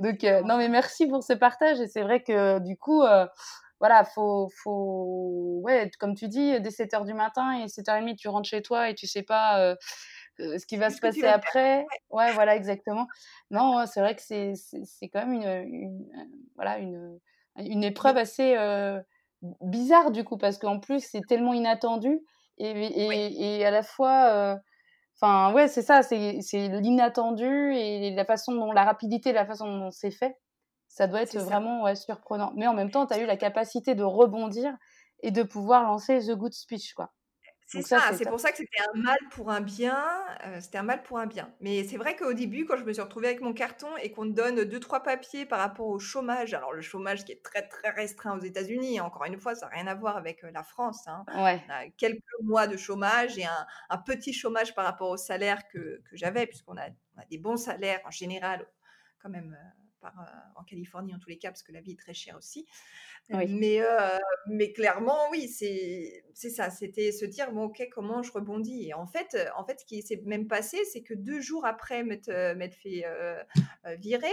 [0.00, 1.80] Donc, non, mais merci pour ce partage.
[1.80, 3.02] Et c'est vrai que du coup,
[3.80, 8.28] voilà, faut, faut, ouais, comme tu dis, dès 7 h du matin et 7h30, tu
[8.28, 9.76] rentres chez toi et tu sais pas euh,
[10.40, 11.84] euh, ce qui va se passer après.
[12.10, 12.32] Ouais.
[12.32, 13.06] voilà, exactement.
[13.50, 14.54] Non, c'est vrai que c'est,
[15.12, 16.08] quand même une,
[16.54, 17.18] voilà, une,
[17.58, 19.00] une épreuve assez euh,
[19.60, 22.20] bizarre du coup, parce qu'en plus, c'est tellement inattendu
[22.58, 24.58] et, et, et à la fois.
[25.20, 29.66] Enfin, ouais, c'est ça, c'est, c'est l'inattendu et la façon dont, la rapidité, la façon
[29.66, 30.36] dont c'est fait.
[30.88, 32.52] Ça doit être vraiment ouais, surprenant.
[32.54, 34.74] Mais en même temps, tu as eu la capacité de rebondir
[35.22, 37.12] et de pouvoir lancer The Good Speech, quoi.
[37.68, 40.24] C'est ça, c'est pour ça que c'était un mal pour un bien,
[40.60, 41.52] c'était un mal pour un bien.
[41.60, 44.22] Mais c'est vrai qu'au début, quand je me suis retrouvée avec mon carton et qu'on
[44.24, 47.66] te donne deux trois papiers par rapport au chômage, alors le chômage qui est très,
[47.66, 51.08] très restreint aux États-Unis, encore une fois, ça n'a rien à voir avec, la France,
[51.08, 51.26] hein.
[51.34, 51.62] Ouais.
[51.68, 53.44] On a quelques mois de chômage et
[53.90, 56.86] un petit chômage par rapport au salaire que que j'avais puisqu'on a
[57.18, 58.66] a des bons salaires en général,
[59.20, 59.56] quand même,
[60.12, 60.26] par,
[60.56, 62.66] en Californie en tous les cas, parce que la vie est très chère aussi.
[63.28, 63.80] Mais,
[64.46, 66.70] mais clairement, oui, c'est ça.
[66.70, 68.88] C'était se dire, bon, ok, comment je rebondis?
[68.88, 72.04] Et en fait, en fait, ce qui s'est même passé, c'est que deux jours après
[72.04, 72.30] m'être
[72.82, 73.04] fait
[73.98, 74.28] virer,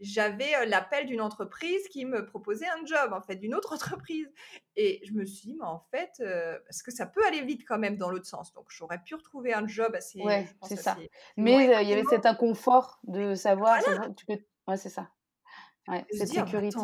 [0.00, 4.30] j'avais l'appel d'une entreprise qui me proposait un job, en fait, d'une autre entreprise.
[4.76, 6.22] Et je me suis dit, mais en fait,
[6.66, 8.52] parce que ça peut aller vite quand même dans l'autre sens?
[8.52, 10.20] Donc, j'aurais pu retrouver un job assez.
[10.20, 10.98] Ouais, c'est ça.
[11.38, 13.78] Mais il y avait cet inconfort de savoir.
[14.16, 14.38] Tu peux...
[14.66, 15.10] Ouais, c'est ça.
[15.88, 16.78] Ouais, cette sécurité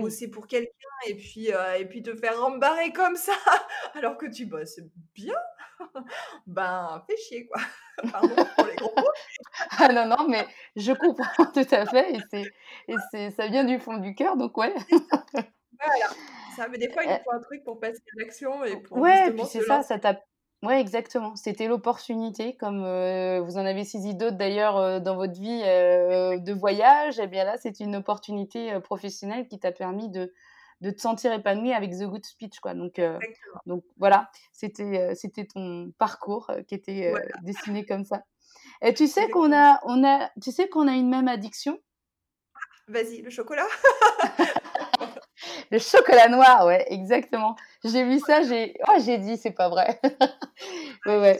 [0.00, 0.70] bosser pour quelqu'un
[1.06, 3.32] et puis, et puis te faire rembarrer comme ça
[3.94, 4.80] alors que tu bosses
[5.14, 5.36] bien,
[6.46, 7.60] ben fais chier quoi.
[8.12, 9.10] Pardon pour les gros mots.
[9.78, 12.52] ah non, non, mais je comprends tout à fait et, c'est,
[12.88, 14.74] et c'est, ça vient du fond du cœur, donc ouais.
[14.92, 16.06] voilà.
[16.54, 18.98] Ça, mais des fois, il faut un truc pour passer à l'action et pour.
[18.98, 20.18] Ouais, puis c'est ça, ça t'a
[20.62, 21.36] oui, exactement.
[21.36, 27.18] C'était l'opportunité, comme vous en avez saisi d'autres d'ailleurs dans votre vie de voyage.
[27.18, 30.32] Et eh bien là, c'est une opportunité professionnelle qui t'a permis de,
[30.80, 32.74] de te sentir épanoui avec The Good Speech, quoi.
[32.74, 33.00] Donc,
[33.66, 38.22] donc voilà, c'était c'était ton parcours qui était dessiné comme ça.
[38.82, 41.78] Et tu sais qu'on a on a tu sais qu'on a une même addiction?
[42.88, 43.66] Vas-y, le chocolat.
[45.70, 47.56] Le chocolat noir, ouais, exactement.
[47.84, 50.00] J'ai vu ça, j'ai oh, j'ai dit, c'est pas vrai.
[51.06, 51.38] ouais, ouais.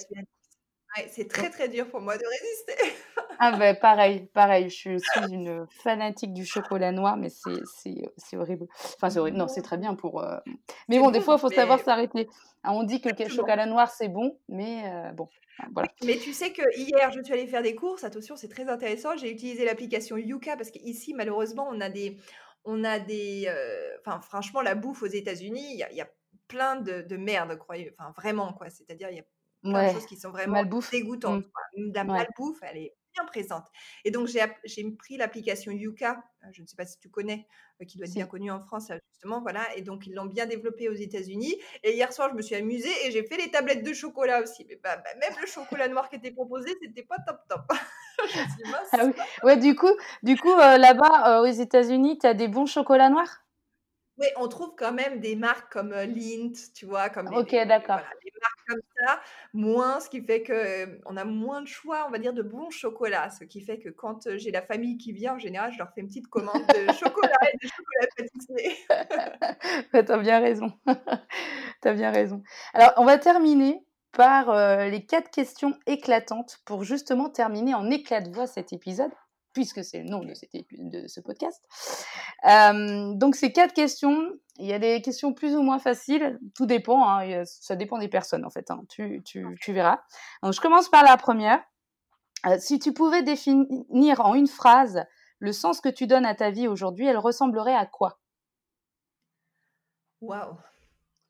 [1.09, 2.97] c'est très très dur pour moi de résister.
[3.39, 4.99] ah ben pareil, pareil, je suis
[5.31, 8.66] une fanatique du chocolat noir, mais c'est horrible.
[8.97, 10.22] Enfin c'est horrible, non c'est très bien pour...
[10.22, 10.39] Euh,
[10.89, 12.29] mais bon, des fois il faut savoir s'arrêter.
[12.62, 15.29] Ah, on dit que le chocolat noir c'est bon, mais euh, bon,
[15.72, 15.89] voilà.
[16.05, 19.16] Mais tu sais que hier je suis allée faire des courses, attention c'est très intéressant,
[19.16, 22.16] j'ai utilisé l'application Yuka parce qu'ici malheureusement on a des
[22.67, 23.49] on a des.
[24.01, 26.09] Enfin, franchement, la bouffe aux États-Unis, il y, a
[26.49, 27.95] plein de, merde, croyez.
[27.99, 28.69] Enfin, vraiment, quoi.
[28.71, 29.25] C'est-à-dire, il y a
[29.62, 30.62] plein de choses qui sont vraiment
[30.93, 31.45] dégoûtantes.
[31.77, 31.93] Mmh.
[31.95, 33.67] La malbouffe, elle est bien présente.
[34.05, 37.47] Et donc, j'ai pris l'application Yuka, je ne sais pas si tu connais,
[37.87, 39.75] qui doit être bien connue en France, justement, voilà.
[39.77, 41.57] Et donc, ils l'ont bien développée aux États-Unis.
[41.83, 44.64] Et hier soir, je me suis amusée et j'ai fait les tablettes de chocolat aussi.
[44.69, 47.62] Mais bah, bah, même le chocolat noir qui était proposé, c'était pas top top.
[48.93, 49.12] ah oui.
[49.43, 53.09] Ouais, du coup, du coup euh, là-bas, euh, aux États-Unis, tu as des bons chocolats
[53.09, 53.43] noirs?
[54.18, 57.99] Oui, on trouve quand même des marques comme euh, Lint, tu vois, comme Ok, d'accord.
[57.99, 59.20] des marques comme ça,
[59.53, 62.70] moins, ce qui fait que on a moins de choix, on va dire, de bons
[62.70, 63.29] chocolats.
[63.31, 66.01] Ce qui fait que quand j'ai la famille qui vient, en général, je leur fais
[66.01, 68.77] une petite commande de chocolat et de chocolat pâtissier.
[70.07, 70.72] tu as bien raison.
[71.83, 72.43] tu as bien raison.
[72.72, 73.86] Alors, on va terminer
[74.17, 79.11] par euh, les quatre questions éclatantes pour justement terminer en éclat de voix cet épisode,
[79.53, 80.33] puisque c'est le nom de,
[80.91, 81.62] de ce podcast.
[82.49, 86.64] Euh, donc ces quatre questions, il y a des questions plus ou moins faciles, tout
[86.64, 90.01] dépend, hein, ça dépend des personnes en fait, hein, tu, tu, tu, verras.
[90.43, 91.62] Donc je commence par la première.
[92.47, 95.05] Euh, si tu pouvais définir en une phrase
[95.41, 98.19] le sens que tu donnes à ta vie aujourd'hui, elle ressemblerait à quoi?
[100.23, 100.57] Waouh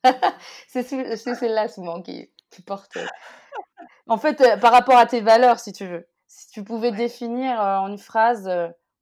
[0.68, 2.96] C'est celle-là souvent qui, qui porte.
[2.96, 3.06] Euh,
[4.06, 6.08] en fait, euh, par rapport à tes valeurs, si tu veux.
[6.28, 8.50] Si tu pouvais définir euh, en une phrase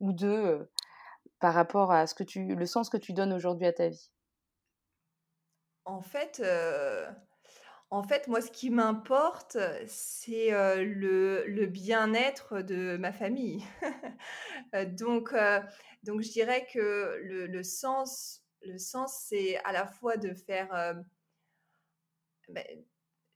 [0.00, 0.68] ou deux
[1.40, 4.10] par rapport à ce que tu, le sens que tu donnes aujourd'hui à ta vie.
[5.84, 6.42] En fait,
[7.90, 13.62] en fait, moi, ce qui m'importe, c'est le, le bien-être de ma famille.
[14.96, 15.34] donc,
[16.02, 20.94] donc, je dirais que le, le sens, le sens, c'est à la fois de faire
[22.48, 22.84] ben,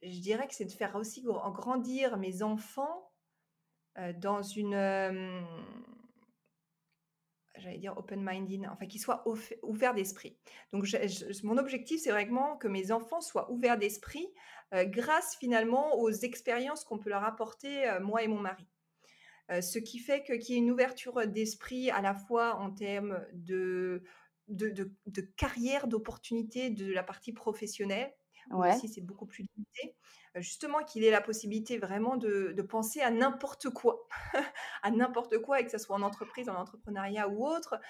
[0.02, 3.10] je dirais que c'est de faire aussi grandir mes enfants
[4.16, 4.76] dans une,
[7.56, 9.24] j'allais dire open-minded, enfin qu'ils soient
[9.62, 10.38] ouverts d'esprit.
[10.72, 10.86] Donc
[11.42, 14.28] mon objectif, c'est vraiment que mes enfants soient ouverts d'esprit
[14.72, 18.68] grâce finalement aux expériences qu'on peut leur apporter, moi et mon mari.
[19.50, 24.02] ce qui fait qu'il y ait une ouverture d'esprit à la fois en termes de,
[24.48, 28.12] de, de carrière, d'opportunités de la partie professionnelle,
[28.50, 28.74] Ouais.
[28.74, 29.96] Aussi, c'est beaucoup plus limité.
[30.36, 34.06] justement, qu'il ait la possibilité vraiment de, de penser à n'importe quoi,
[34.82, 37.80] à n'importe quoi, et que ce soit en entreprise, en entrepreneuriat ou autre,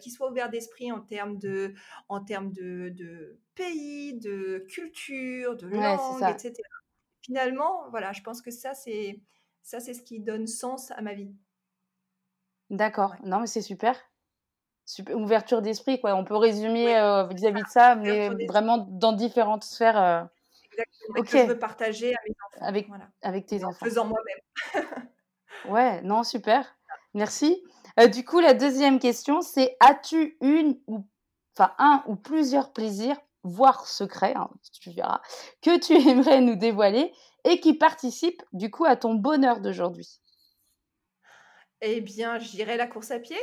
[0.00, 1.74] qu'il soit ouvert d'esprit en termes de,
[2.08, 6.68] en termes de, de pays, de culture, de langue, etc.
[7.22, 9.22] Finalement, voilà, je pense que ça, c'est
[9.62, 11.34] ça, c'est ce qui donne sens à ma vie.
[12.70, 13.16] D'accord.
[13.24, 13.96] Non, mais c'est super.
[14.86, 16.14] Super, ouverture d'esprit, quoi.
[16.14, 16.94] On peut résumer
[17.34, 20.28] vis-à-vis de ça, mais vraiment dans différentes sphères.
[20.64, 23.84] exactement, que je veux partager mes enfants, Avec voilà, avec tes en enfants.
[23.84, 24.38] faisant moi-même.
[25.68, 26.76] Ouais, non, super.
[27.14, 27.62] Merci.
[27.98, 31.04] Heu, du coup, la deuxième question, c'est as-tu une ou
[31.56, 35.20] enfin, un ou plusieurs plaisirs, voire secrets, hein, tu verras,
[35.62, 37.12] que tu aimerais nous dévoiler
[37.44, 40.20] et qui participent, du coup, à ton bonheur d'aujourd'hui?
[41.80, 43.38] Eh bien, je dirais la course à pied.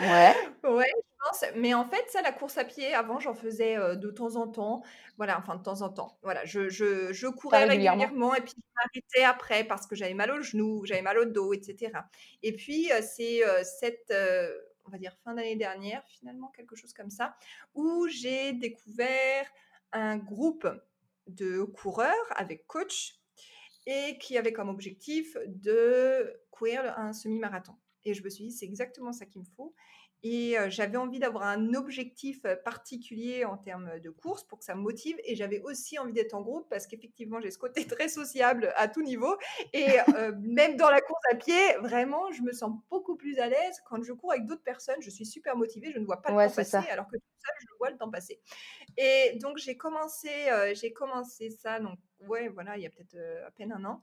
[0.00, 0.34] Ouais.
[0.64, 4.10] Ouais, je pense, mais en fait, ça, la course à pied, avant, j'en faisais, de
[4.10, 4.82] temps en temps.
[5.18, 6.18] Voilà, enfin, de temps en temps.
[6.22, 7.66] Voilà, je je je courais régulièrement?
[7.66, 11.24] régulièrement et puis je m'arrêtais après parce que j'avais mal au genou, j'avais mal au
[11.26, 12.08] dos et cetera
[12.42, 14.12] et puis, c'est, cette,
[14.86, 17.36] on va dire fin d'année dernière, finalement, quelque chose comme ça,
[17.74, 19.46] où j'ai découvert
[19.92, 20.66] un groupe
[21.26, 23.20] de coureurs avec coach
[23.86, 27.74] et qui avait comme objectif de courir un semi-marathon
[28.04, 29.74] et je me suis dit: «C'est exactement ça qu'il me faut»
[30.22, 34.64] et heu, j'avais envie d'avoir un objectif, heu, particulier en termes, de course pour que
[34.64, 37.86] ça me motive et j'avais aussi envie d'être en groupe parce qu'effectivement, j'ai ce côté
[37.86, 39.36] très sociable à tout niveau
[39.74, 43.48] et heu, même dans la course à pied, vraiment, je me sens beaucoup plus à
[43.48, 45.00] l'aise quand je cours avec d'autres personnes.
[45.02, 46.88] Je suis super motivée, je ne vois pas le Ouais, temps passer ça.
[46.88, 48.40] alors que toute seule, je vois le temps passer
[48.96, 50.30] et donc j'ai commencé,
[50.74, 54.02] j'ai commencé ça donc ouais, voilà, il y a peut-être, à peine un an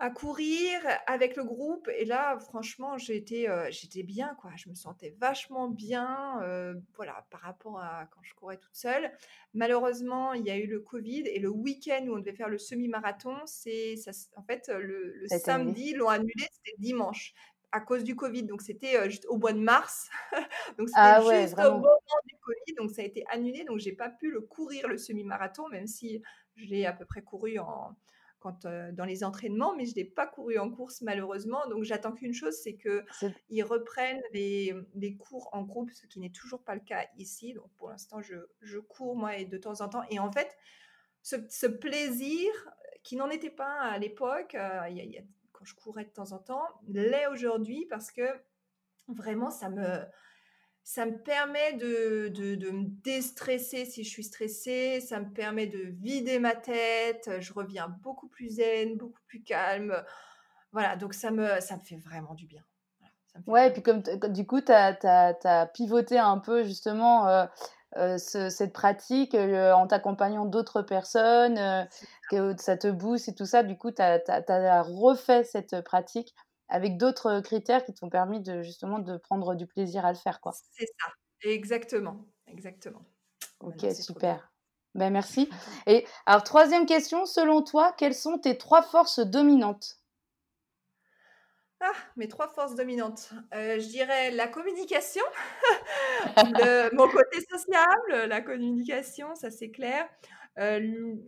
[0.00, 4.52] à courir avec le groupe et là, franchement, j'étais, j'étais bien, quoi.
[4.56, 9.10] Je me sentais vachement bien, heu, voilà, par rapport à quand je courais toute seule.
[9.54, 12.58] Malheureusement, il y a eu le covid et le week-end où on devait faire le
[12.58, 17.34] semi-marathon, c'est ça en fait, le le samedi, ils l'ont annulé, c'était dimanche
[17.72, 20.08] à cause du covid, donc c'était, heu, juste au mois de mars,
[20.78, 23.78] donc c'était Ah ouais, juste au moment du covid, donc ça a été annulé, donc
[23.78, 26.22] j'ai pas pu le courir le semi-marathon, même si
[26.56, 27.94] je l'ai à peu près couru en
[28.40, 31.66] quand, dans les entraînements, mais je l'ai pas couru en course malheureusement.
[31.68, 36.20] Donc j'attends qu'une chose, c'est qu'ils reprennent les, mmh, les cours en groupe, ce qui
[36.20, 37.54] n'est toujours pas le cas ici.
[37.54, 40.56] Donc pour l'instant, je je cours moi et de temps en temps et en fait,
[41.22, 42.50] ce ce plaisir
[43.02, 45.22] qui n'en était pas à l'époque, y a y a
[45.52, 48.22] quand je courais de temps en temps, l'est aujourd'hui parce que
[49.08, 50.04] vraiment ça me
[50.88, 55.66] ça me permet de de de me déstresser si je suis stressée, ça me permet
[55.66, 60.02] de vider ma tête, je reviens beaucoup plus zen, beaucoup plus calme.
[60.72, 62.64] Voilà, donc ça me ça me fait vraiment du bien.
[63.00, 66.18] Voilà, ça me fait ouais et puis du comme du coup, tu as as pivoté
[66.18, 71.86] un peu justement, heu, ce cette pratique, en t'accompagnant d'autres personnes,
[72.30, 73.62] que ça te booste et tout ça.
[73.62, 76.34] Du coup, tu as as refait cette pratique
[76.68, 80.40] avec d'autres critères qui t'ont permis de justement de prendre du plaisir à le faire,
[80.40, 80.52] quoi.
[80.52, 81.12] c'est ça,
[81.42, 83.04] exactement, exactement.
[83.60, 84.52] Bah, OK, super.
[84.94, 85.48] Ben merci
[85.86, 90.00] et alors troisième question, selon toi, quelles sont tes 3 forces dominantes?
[91.80, 95.22] Ah, mes 3 forces dominantes, heu, je dirais la communication,
[96.36, 100.08] le mon côté sociable, la communication, ça c'est clair.
[100.56, 101.20] L'u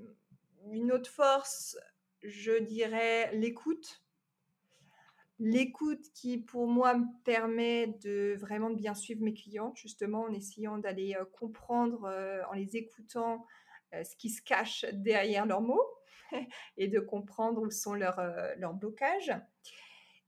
[0.73, 1.77] une autre force,
[2.23, 4.03] je dirais l'écoute.
[5.43, 10.79] L'écoute qui, pour moi, me permet de vraiment bien suivre mes clientes, justement, en essayant
[10.79, 12.07] d'aller, comprendre,
[12.51, 13.47] en les écoutant,
[13.93, 15.87] ce qui se cache derrière leurs mots
[16.77, 18.21] et de comprendre où sont leurs,
[18.75, 19.33] blocages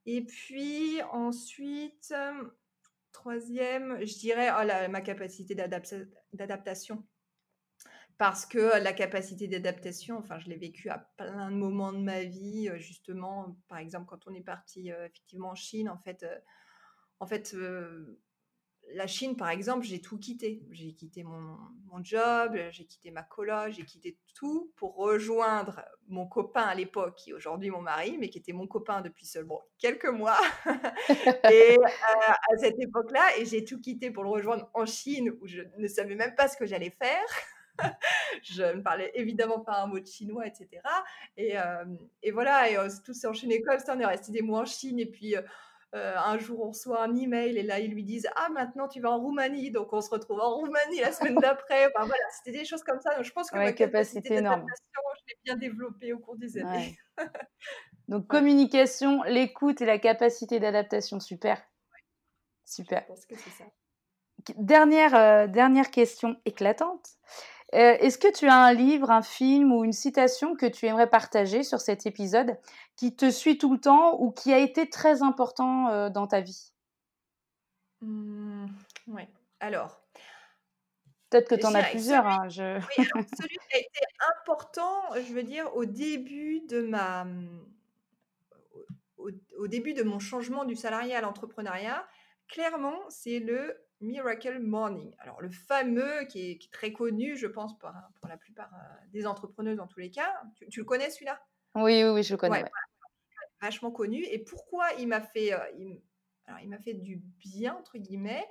[0.06, 2.12] et puis ensuite,
[3.12, 5.96] 3 je dirais, oh ma capacité d'adapta
[6.32, 7.04] d'adaptation.
[8.18, 12.22] Parce que la capacité d'adaptation, enfin, je l'ai vécu à plein de moments de ma
[12.22, 16.24] vie, justement, par exemple, quand on est parti, effectivement en Chine, en fait,
[17.20, 17.54] en fait,
[18.94, 20.62] la Chine, par exemple, j'ai tout quitté.
[20.70, 21.56] J'ai quitté mon
[21.86, 27.16] mon job, j'ai quitté ma coloc, j'ai quitté tout pour rejoindre mon copain à l'époque,
[27.16, 30.38] qui est aujourd'hui mon mari, mais qui était mon copain depuis seulement quelques mois
[31.50, 35.62] et à cette époque-là et j'ai tout quitté pour le rejoindre en Chine où je
[35.78, 37.26] ne savais même pas ce que j'allais faire.
[38.42, 41.04] Je ne parlais évidemment pas un mot de chinois, et cetera
[41.36, 43.94] et voilà et heu, tout s'est enchaîné comme ça.
[43.96, 45.40] On est resté des mois en Chine et puis, heu
[45.94, 49.00] heu, un jour, on reçoit un email et là, ils lui disent: «Ah maintenant tu
[49.00, 51.86] vas en Roumanie», donc on se retrouve en Roumanie la semaine d'après.
[51.86, 54.34] Enfin voilà, c'était des choses comme ça, donc je pense que ma Ouais, capacité capacité
[54.34, 54.74] énorme.
[54.74, 56.70] d'adaptation, je l'ai bien développée au cours des années.
[56.70, 56.98] Ouais.
[58.06, 61.60] Donc communication, l'écoute et la capacité d'adaptation, super,
[62.90, 63.04] je super.
[63.06, 63.66] pense que c'est ça.
[64.56, 67.10] Dernière, dernière question éclatante.
[67.74, 71.08] Heu, est-ce que tu as un livre, un film ou une citation que tu aimerais
[71.10, 72.58] partager sur cet épisode,
[72.96, 76.40] qui te suit tout le temps ou qui a été très important, heu, dans ta
[76.40, 76.72] vie?
[78.00, 78.66] Mmh,
[79.08, 79.28] ouais.
[79.60, 80.02] Alors,
[81.30, 84.00] Peut-être que tu en as plusieurs, celui hein, je oui, alors celui qui a été
[84.38, 87.60] important, je veux dire au début de ma, mmh
[89.16, 92.06] au au au début de mon changement du salariat à l'entrepreneuriat,
[92.48, 95.14] clairement, c'est le Miracle Morning.
[95.18, 97.90] Alors, le fameux qui est, très connu, je pense, pour,
[98.20, 98.70] pour la plupart
[99.12, 100.42] des entrepreneurs dans tous les cas.
[100.70, 101.40] Tu, le connais celui-là?
[101.74, 102.64] Oui, oui, oui, je le connais.
[103.61, 104.24] Vachement connu.
[104.24, 108.44] Et pourquoi il m'a fait, il m'a fait du bien, entre guillemets?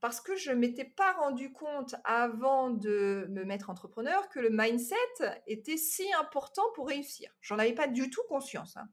[0.00, 4.50] Parce que je ne m'étais pas rendu compte avant de me mettre entrepreneur que le
[4.50, 4.96] mindset
[5.46, 7.30] était si important pour réussir.
[7.40, 8.76] J'en avais pas du tout conscience.
[8.76, 8.88] Hein.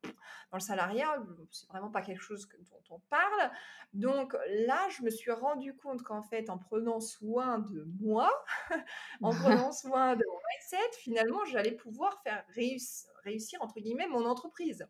[0.51, 3.51] Dans le salariat, c'est vraiment pas quelque chose dont on parle.
[3.93, 4.35] Donc
[4.65, 8.31] là, je me suis rendu compte qu'en fait, en prenant soin de moi,
[9.21, 14.25] en prenant soin de mon mindset, finalement, j'allais pouvoir faire réussir réussir, entre guillemets, mon
[14.25, 14.87] entreprise,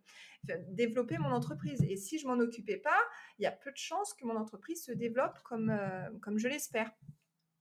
[0.67, 1.81] développer mon entreprise.
[1.83, 2.99] Et si je m'en occupais pas,
[3.39, 6.47] il y a peu de chances que mon entreprise se développe comme, euh, comme je
[6.47, 6.91] l'espère.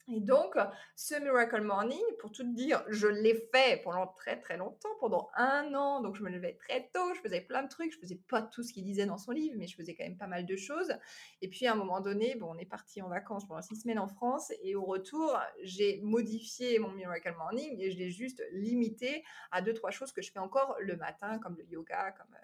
[0.06, 0.56] Et donc,
[0.96, 5.72] ce Miracle Morning, pour tout dire, je l'ai fait pendant très très longtemps, pendant un
[5.74, 6.02] an.
[6.02, 7.92] Donc, je me levais très tôt, je faisais plein de trucs.
[7.92, 10.18] Je faisais pas tout ce qu'il disait dans son livre, mais je faisais quand même
[10.18, 10.92] pas mal de choses.
[11.40, 13.98] Et puis, à un moment donné, bon, on est parti en vacances pendant six semaines
[13.98, 14.52] en France.
[14.62, 19.72] Et au retour, j'ai modifié mon Miracle Morning et je l'ai juste limité à deux,
[19.72, 22.36] trois choses que je fais encore le matin, comme le yoga, comme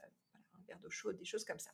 [0.78, 1.70] d'eau chaude, des choses comme ça.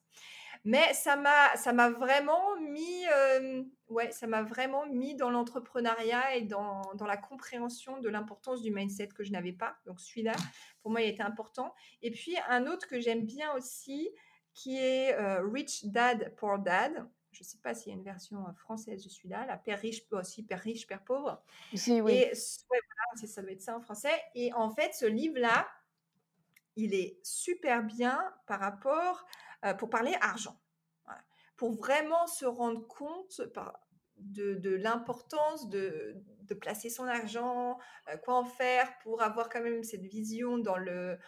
[0.64, 6.36] Mais ça m'a, ça m'a vraiment mis, euh, ouais, ça m'a vraiment mis dans l'entrepreneuriat
[6.36, 9.76] et dans, dans, la compréhension de l'importance du mindset que je n'avais pas.
[9.86, 10.32] Donc celui-là,
[10.82, 11.74] pour moi, il était important.
[12.02, 14.10] Et puis un autre que j'aime bien aussi,
[14.56, 17.06] qui est euh, Rich Dad Poor Dad.
[17.30, 19.78] Je ne sais pas s'il y a une version euh, française de celui-là, la Père
[19.78, 21.42] riche, aussi Père riche, Père pauvre.
[21.74, 22.14] Si, oui.
[22.14, 24.18] Et ça doit être ça en français.
[24.34, 25.68] Et en fait, ce livre-là,
[26.76, 29.26] il est super bien par rapport
[29.78, 30.60] pour parler argent.
[31.56, 33.40] Pour vraiment se rendre compte
[34.18, 36.22] de, l'importance de,
[36.60, 37.78] placer son argent,
[38.22, 41.18] quoi en faire pour avoir quand même cette vision dans le,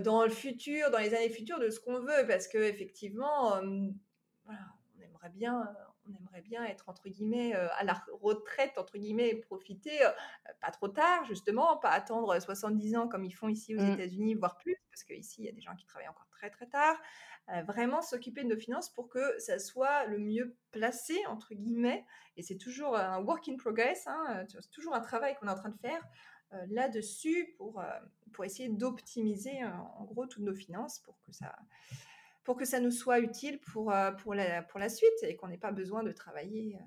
[0.00, 2.26] dans le futur, dans les années futures de ce qu'on veut.
[2.26, 3.94] Parce que effectivement, on
[5.02, 5.62] aimerait bien
[6.10, 10.10] on aimerait bien être entre guillemets euh, à la retraite entre guillemets et profiter euh,
[10.60, 13.94] pas trop tard justement, pas attendre 70 ans comme ils font ici aux mmh.
[13.94, 16.66] États-Unis voire plus parce qu'ici il y a des gens qui travaillent encore très très
[16.66, 16.96] tard.
[17.48, 22.04] Euh, vraiment s'occuper de nos finances pour que ça soit le mieux placé entre guillemets
[22.36, 25.56] et c'est toujours un work in progress, hein, c'est toujours un travail qu'on est en
[25.56, 26.02] train de faire
[26.68, 27.82] là-dessus pour,
[28.32, 31.54] pour essayer d'optimiser en gros toutes nos finances pour que ça
[32.50, 35.46] pour que ça nous soit utile pour, euh, pour, la, pour la suite et qu'on
[35.46, 36.84] n'ait pas besoin de travailler euh,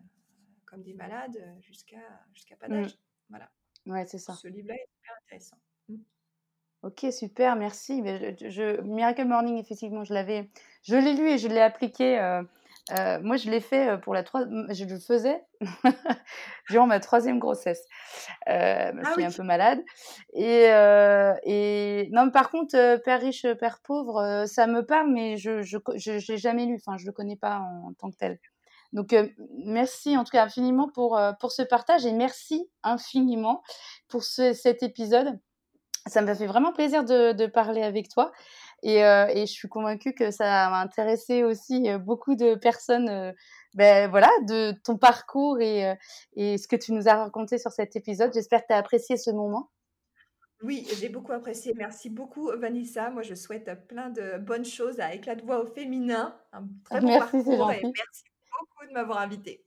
[0.65, 2.01] comme des malades euh, jusqu'à
[2.33, 2.71] jusqu'à pas mmh.
[2.71, 2.97] d'âge.
[3.29, 3.49] Voilà.
[3.85, 4.33] Ouais, c'est ça.
[4.33, 5.57] Ce livre-là est super intéressant.
[5.87, 5.95] Mmh.
[6.81, 8.01] Ok, super, merci.
[8.01, 10.49] Mais je, Miracle Morning, effectivement, je l'avais,
[10.81, 12.43] je l'ai lu et je l'ai appliqué euh,
[13.21, 14.67] moi, je l'ai fait euh, pour la troisième.
[14.73, 15.43] Je le faisais
[16.69, 17.83] durant ma troisième grossesse.
[18.49, 19.81] Euh, je ah suis un peu malade.
[20.33, 20.65] Et,
[21.45, 25.77] et non, mais par contre, Père riche, Père pauvre, ça me parle, mais je je,
[25.95, 26.79] je, l'ai jamais lu.
[26.85, 28.39] Enfin, je le connais pas en, tant que tel.
[28.91, 29.15] Donc,
[29.65, 33.63] merci en tout cas infiniment pour, pour ce partage et merci infiniment
[34.07, 35.39] pour ce, cet épisode.
[36.05, 38.31] Ça me fait vraiment plaisir de, de parler avec toi.
[38.85, 43.31] Euh, et, je suis convaincue que ça va intéresser aussi euh, beaucoup de personnes, euh,
[43.73, 45.95] ben, voilà, de ton parcours et,
[46.35, 48.33] et ce que tu nous as raconté sur cet épisode.
[48.33, 49.69] J'espère que tu as apprécié ce moment.
[50.61, 51.73] Oui, j'ai beaucoup apprécié.
[51.75, 53.09] Merci beaucoup, Vanessa.
[53.09, 56.37] Moi, je souhaite plein de bonnes choses à Éclat de voix au féminin.
[56.53, 58.23] Un très bon merci, parcours et merci
[58.59, 59.65] beaucoup de m'avoir invité.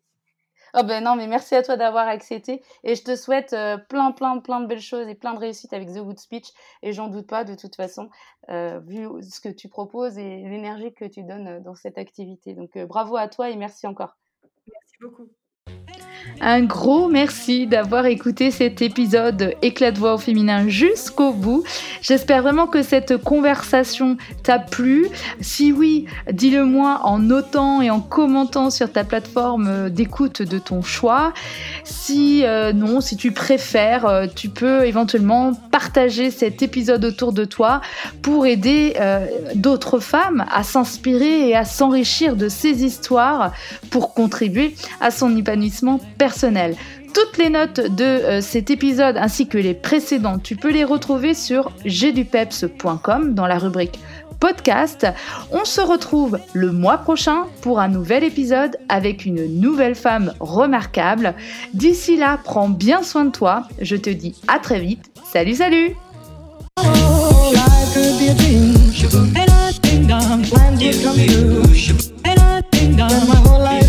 [0.79, 2.62] Oh ben non, mais merci à toi d'avoir accepté.
[2.85, 5.72] Et je te souhaite euh, plein, plein, plein de belles choses et plein de réussites
[5.72, 6.53] avec The Wood Speech.
[6.83, 8.11] Et j'en doute pas, de toute façon,
[8.51, 12.53] euh, vu ce que tu proposes et l'énergie que tu donnes euh, dans cette activité.
[12.53, 14.18] Donc bravo à toi et merci encore.
[14.70, 15.31] Merci beaucoup.
[16.41, 21.64] Un gros merci d'avoir écouté cet épisode Éclat de voix au féminin jusqu'au bout.
[22.03, 25.07] J'espère vraiment que cette conversation t'a plu.
[25.41, 30.83] Si oui, dis-le moi en notant et en commentant sur ta plateforme d'écoute de ton
[30.83, 31.33] choix.
[31.85, 37.45] Si euh, non, si tu préfères, euh, tu peux éventuellement partager cet épisode autour de
[37.45, 37.81] toi
[38.22, 43.53] pour aider euh, d'autres femmes à s'inspirer et à s'enrichir de ces histoires
[43.91, 46.76] pour contribuer à son épanouissement personnel.
[47.14, 51.34] Toutes les notes de euh, cet épisode ainsi que les précédents, tu peux les retrouver
[51.34, 53.98] sur gdupeps.com dans la rubrique
[54.40, 55.06] podcast.
[55.50, 61.34] On se retrouve le mois prochain pour un nouvel épisode avec une nouvelle femme remarquable.
[61.74, 63.62] D'ici là, prends bien soin de toi.
[63.80, 65.04] Je te dis à très vite.
[65.32, 65.96] Salut, salut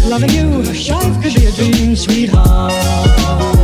[0.07, 3.56] Loving you, life could be a dream, sweetheart.